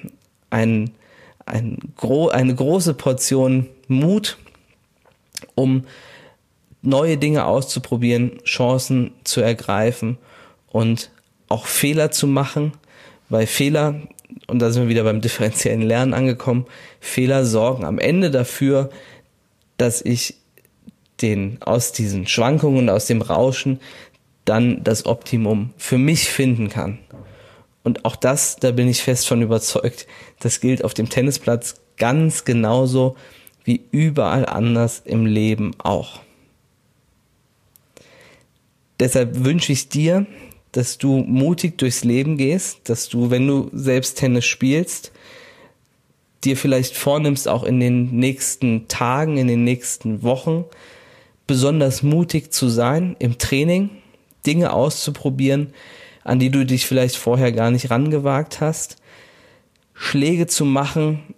ein, 0.51 0.91
ein 1.45 1.79
gro 1.97 2.29
eine 2.29 2.55
große 2.55 2.95
Portion 2.95 3.67
Mut, 3.89 4.37
um 5.55 5.85
neue 6.83 7.17
Dinge 7.17 7.47
auszuprobieren, 7.47 8.39
Chancen 8.45 9.13
zu 9.25 9.41
ergreifen 9.41 10.19
und 10.69 11.11
auch 11.49 11.67
Fehler 11.67 12.11
zu 12.11 12.27
machen, 12.27 12.73
weil 13.29 13.47
Fehler, 13.47 14.01
und 14.47 14.61
da 14.61 14.71
sind 14.71 14.83
wir 14.83 14.89
wieder 14.89 15.05
beim 15.05 15.21
differenziellen 15.21 15.83
Lernen 15.83 16.15
angekommen, 16.15 16.67
Fehler 17.01 17.45
sorgen 17.45 17.85
am 17.85 17.99
Ende 17.99 18.31
dafür, 18.31 18.91
dass 19.77 20.03
ich 20.03 20.37
den 21.23 21.59
aus 21.61 21.93
diesen 21.93 22.27
Schwankungen, 22.27 22.91
aus 22.91 23.07
dem 23.07 23.23
Rauschen 23.23 23.81
dann 24.45 24.85
das 24.85 25.07
Optimum 25.07 25.71
für 25.77 25.99
mich 25.99 26.29
finden 26.31 26.69
kann. 26.69 26.99
Und 27.83 28.05
auch 28.05 28.17
das, 28.17 28.57
da 28.57 28.73
bin 28.73 28.89
ich 28.89 29.03
fest 29.03 29.29
von 29.29 29.43
überzeugt, 29.43 30.07
das 30.41 30.61
gilt 30.61 30.85
auf 30.85 30.95
dem 30.95 31.09
Tennisplatz 31.09 31.77
ganz 31.97 32.45
genauso 32.45 33.17
wie 33.65 33.83
überall 33.91 34.47
anders 34.47 35.03
im 35.05 35.27
Leben 35.27 35.73
auch. 35.79 36.21
Deshalb 38.99 39.45
wünsche 39.45 39.73
ich 39.73 39.89
dir, 39.89 40.27
dass 40.77 40.99
du 40.99 41.19
mutig 41.19 41.79
durchs 41.79 42.05
Leben 42.05 42.37
gehst, 42.37 42.89
dass 42.89 43.09
du, 43.09 43.31
wenn 43.31 43.47
du 43.47 43.71
selbst 43.73 44.19
Tennis 44.19 44.45
spielst, 44.45 45.13
dir 46.45 46.57
vielleicht 46.57 46.97
vornimmst, 46.97 47.49
auch 47.49 47.65
in 47.65 47.81
den 47.81 48.17
nächsten 48.19 48.87
Tagen, 48.89 49.39
in 49.39 49.49
den 49.49 49.65
nächsten 49.65 50.23
Wochen, 50.23 50.65
besonders 51.47 52.03
mutig 52.03 52.53
zu 52.53 52.69
sein 52.69 53.17
im 53.19 53.39
Training, 53.39 53.91
Dinge 54.45 54.73
auszuprobieren, 54.73 55.73
an 56.25 56.39
die 56.39 56.51
du 56.51 56.67
dich 56.67 56.87
vielleicht 56.87 57.17
vorher 57.17 57.53
gar 57.53 57.71
nicht 57.71 57.91
rangewagt 57.91 58.61
hast, 58.61 58.97
Schläge 59.95 60.47
zu 60.47 60.65
machen, 60.65 61.35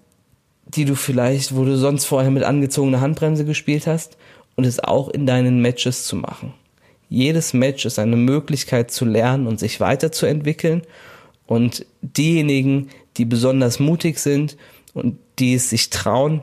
die 0.67 0.85
du 0.85 0.97
vielleicht, 0.97 1.55
wo 1.55 1.65
du 1.65 1.77
sonst 1.77 2.07
vorher 2.07 2.31
mit 2.31 2.43
angezogener 2.43 3.01
Handbremse 3.01 3.45
gespielt 3.45 3.87
hast, 3.87 4.17
und 4.57 4.65
es 4.65 4.81
auch 4.83 5.09
in 5.09 5.25
deinen 5.25 5.63
Matches 5.63 6.05
zu 6.05 6.17
machen. 6.17 6.53
Jedes 7.09 7.53
Match 7.55 7.85
ist 7.87 7.99
eine 7.99 8.17
Möglichkeit 8.17 8.91
zu 8.91 9.05
lernen 9.05 9.47
und 9.47 9.59
sich 9.59 9.81
weiterzuentwickeln. 9.81 10.83
Und 11.47 11.87
diejenigen, 12.03 12.91
die 13.17 13.25
besonders 13.25 13.79
mutig 13.79 14.19
sind 14.19 14.57
und 14.93 15.19
die 15.39 15.55
es 15.55 15.71
sich 15.71 15.91
trauen, 15.91 16.43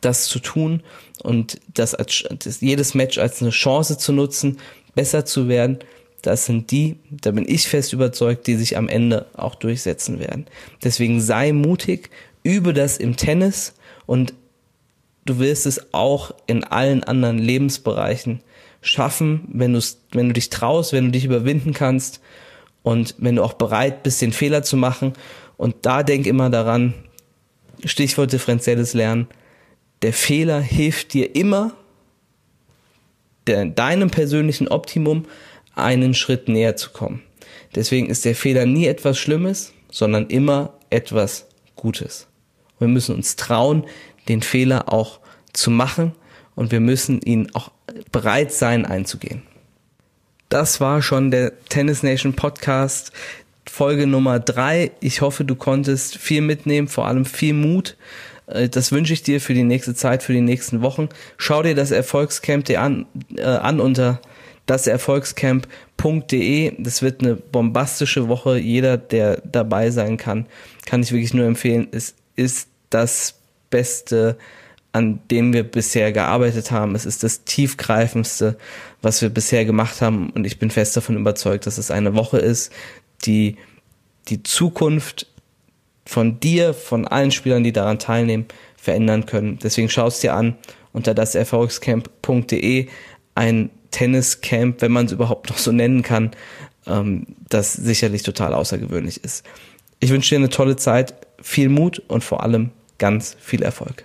das 0.00 0.26
zu 0.26 0.40
tun 0.40 0.82
und 1.22 1.60
das, 1.72 1.94
als, 1.94 2.24
das 2.44 2.60
jedes 2.60 2.94
Match 2.94 3.18
als 3.18 3.40
eine 3.40 3.50
Chance 3.50 3.98
zu 3.98 4.12
nutzen, 4.12 4.58
besser 4.94 5.24
zu 5.24 5.48
werden, 5.48 5.78
das 6.22 6.46
sind 6.46 6.70
die, 6.70 6.98
da 7.10 7.32
bin 7.32 7.44
ich 7.48 7.68
fest 7.68 7.92
überzeugt, 7.92 8.46
die 8.46 8.56
sich 8.56 8.76
am 8.76 8.88
Ende 8.88 9.26
auch 9.34 9.54
durchsetzen 9.54 10.20
werden. 10.20 10.46
Deswegen 10.82 11.20
sei 11.20 11.52
mutig, 11.52 12.10
übe 12.44 12.72
das 12.72 12.96
im 12.96 13.16
Tennis 13.16 13.74
und 14.06 14.34
du 15.24 15.38
wirst 15.38 15.66
es 15.66 15.92
auch 15.92 16.32
in 16.46 16.64
allen 16.64 17.04
anderen 17.04 17.38
Lebensbereichen 17.38 18.40
schaffen, 18.82 19.48
wenn, 19.52 19.72
du's, 19.72 20.02
wenn 20.10 20.28
du 20.28 20.34
dich 20.34 20.50
traust, 20.50 20.92
wenn 20.92 21.06
du 21.06 21.10
dich 21.12 21.24
überwinden 21.24 21.72
kannst 21.72 22.20
und 22.82 23.14
wenn 23.18 23.36
du 23.36 23.42
auch 23.42 23.54
bereit 23.54 24.02
bist, 24.02 24.20
den 24.20 24.32
Fehler 24.32 24.62
zu 24.62 24.76
machen. 24.76 25.14
Und 25.56 25.76
da 25.82 26.02
denk 26.02 26.26
immer 26.26 26.50
daran, 26.50 26.92
Stichwort 27.84 28.32
differenzielles 28.32 28.92
Lernen, 28.92 29.28
der 30.02 30.12
Fehler 30.12 30.60
hilft 30.60 31.14
dir 31.14 31.34
immer, 31.34 31.72
der, 33.46 33.64
deinem 33.66 34.10
persönlichen 34.10 34.68
Optimum 34.68 35.26
einen 35.74 36.14
Schritt 36.14 36.48
näher 36.48 36.76
zu 36.76 36.90
kommen. 36.90 37.22
Deswegen 37.74 38.08
ist 38.08 38.24
der 38.24 38.34
Fehler 38.34 38.66
nie 38.66 38.86
etwas 38.86 39.18
Schlimmes, 39.18 39.72
sondern 39.90 40.26
immer 40.26 40.74
etwas 40.90 41.46
Gutes. 41.76 42.26
Wir 42.78 42.88
müssen 42.88 43.14
uns 43.14 43.36
trauen, 43.36 43.84
den 44.28 44.42
Fehler 44.42 44.92
auch 44.92 45.20
zu 45.52 45.70
machen 45.70 46.12
und 46.54 46.72
wir 46.72 46.80
müssen 46.80 47.20
ihn 47.22 47.48
auch 47.54 47.70
bereit 48.10 48.52
sein 48.52 48.84
einzugehen. 48.84 49.42
Das 50.48 50.80
war 50.80 51.02
schon 51.02 51.30
der 51.30 51.52
Tennis 51.68 52.02
Nation 52.02 52.34
Podcast 52.34 53.12
Folge 53.64 54.06
Nummer 54.06 54.38
drei. 54.38 54.90
Ich 55.00 55.22
hoffe, 55.22 55.44
du 55.44 55.54
konntest 55.54 56.18
viel 56.18 56.42
mitnehmen, 56.42 56.88
vor 56.88 57.06
allem 57.06 57.24
viel 57.24 57.54
Mut. 57.54 57.96
Äh, 58.46 58.68
das 58.68 58.92
wünsche 58.92 59.14
ich 59.14 59.22
dir 59.22 59.40
für 59.40 59.54
die 59.54 59.64
nächste 59.64 59.94
Zeit, 59.94 60.22
für 60.22 60.34
die 60.34 60.40
nächsten 60.40 60.82
Wochen. 60.82 61.08
Schau 61.38 61.62
dir 61.62 61.74
das 61.74 61.90
Erfolgscamp 61.90 62.68
an, 62.78 63.06
äh, 63.36 63.44
an 63.44 63.80
unter 63.80 64.20
daserfolgscamp.de. 64.66 66.74
Das 66.78 67.02
wird 67.02 67.22
eine 67.22 67.34
bombastische 67.36 68.28
Woche. 68.28 68.58
Jeder, 68.58 68.98
der 68.98 69.40
dabei 69.44 69.90
sein 69.90 70.16
kann, 70.16 70.46
kann 70.86 71.02
ich 71.02 71.12
wirklich 71.12 71.34
nur 71.34 71.44
empfehlen. 71.46 71.88
Es 71.92 72.14
ist 72.36 72.68
das 72.90 73.34
Beste, 73.70 74.36
an 74.92 75.20
dem 75.30 75.52
wir 75.52 75.62
bisher 75.64 76.12
gearbeitet 76.12 76.70
haben. 76.70 76.94
Es 76.94 77.06
ist 77.06 77.22
das 77.22 77.44
tiefgreifendste, 77.44 78.58
was 79.00 79.22
wir 79.22 79.30
bisher 79.30 79.64
gemacht 79.64 80.02
haben. 80.02 80.30
Und 80.30 80.46
ich 80.46 80.58
bin 80.58 80.70
fest 80.70 80.96
davon 80.96 81.16
überzeugt, 81.16 81.66
dass 81.66 81.78
es 81.78 81.90
eine 81.90 82.14
Woche 82.14 82.38
ist, 82.38 82.72
die 83.24 83.56
die 84.28 84.42
Zukunft 84.42 85.26
von 86.04 86.40
dir, 86.40 86.74
von 86.74 87.06
allen 87.08 87.30
Spielern, 87.30 87.64
die 87.64 87.72
daran 87.72 87.98
teilnehmen, 87.98 88.46
verändern 88.76 89.26
können. 89.26 89.58
Deswegen 89.62 89.88
schau 89.88 90.08
es 90.08 90.20
dir 90.20 90.34
an 90.34 90.56
unter 90.92 91.14
daserfolgscamp.de. 91.14 92.88
Ein 93.34 93.70
Tenniscamp, 93.90 94.82
wenn 94.82 94.92
man 94.92 95.06
es 95.06 95.12
überhaupt 95.12 95.48
noch 95.48 95.58
so 95.58 95.72
nennen 95.72 96.02
kann, 96.02 96.32
ähm, 96.86 97.26
das 97.48 97.72
sicherlich 97.72 98.22
total 98.24 98.52
außergewöhnlich 98.52 99.24
ist. 99.24 99.44
Ich 100.00 100.10
wünsche 100.10 100.30
dir 100.30 100.38
eine 100.38 100.50
tolle 100.50 100.76
Zeit, 100.76 101.14
viel 101.40 101.68
Mut 101.68 102.02
und 102.08 102.24
vor 102.24 102.42
allem 102.42 102.70
ganz 102.98 103.36
viel 103.40 103.62
Erfolg. 103.62 104.04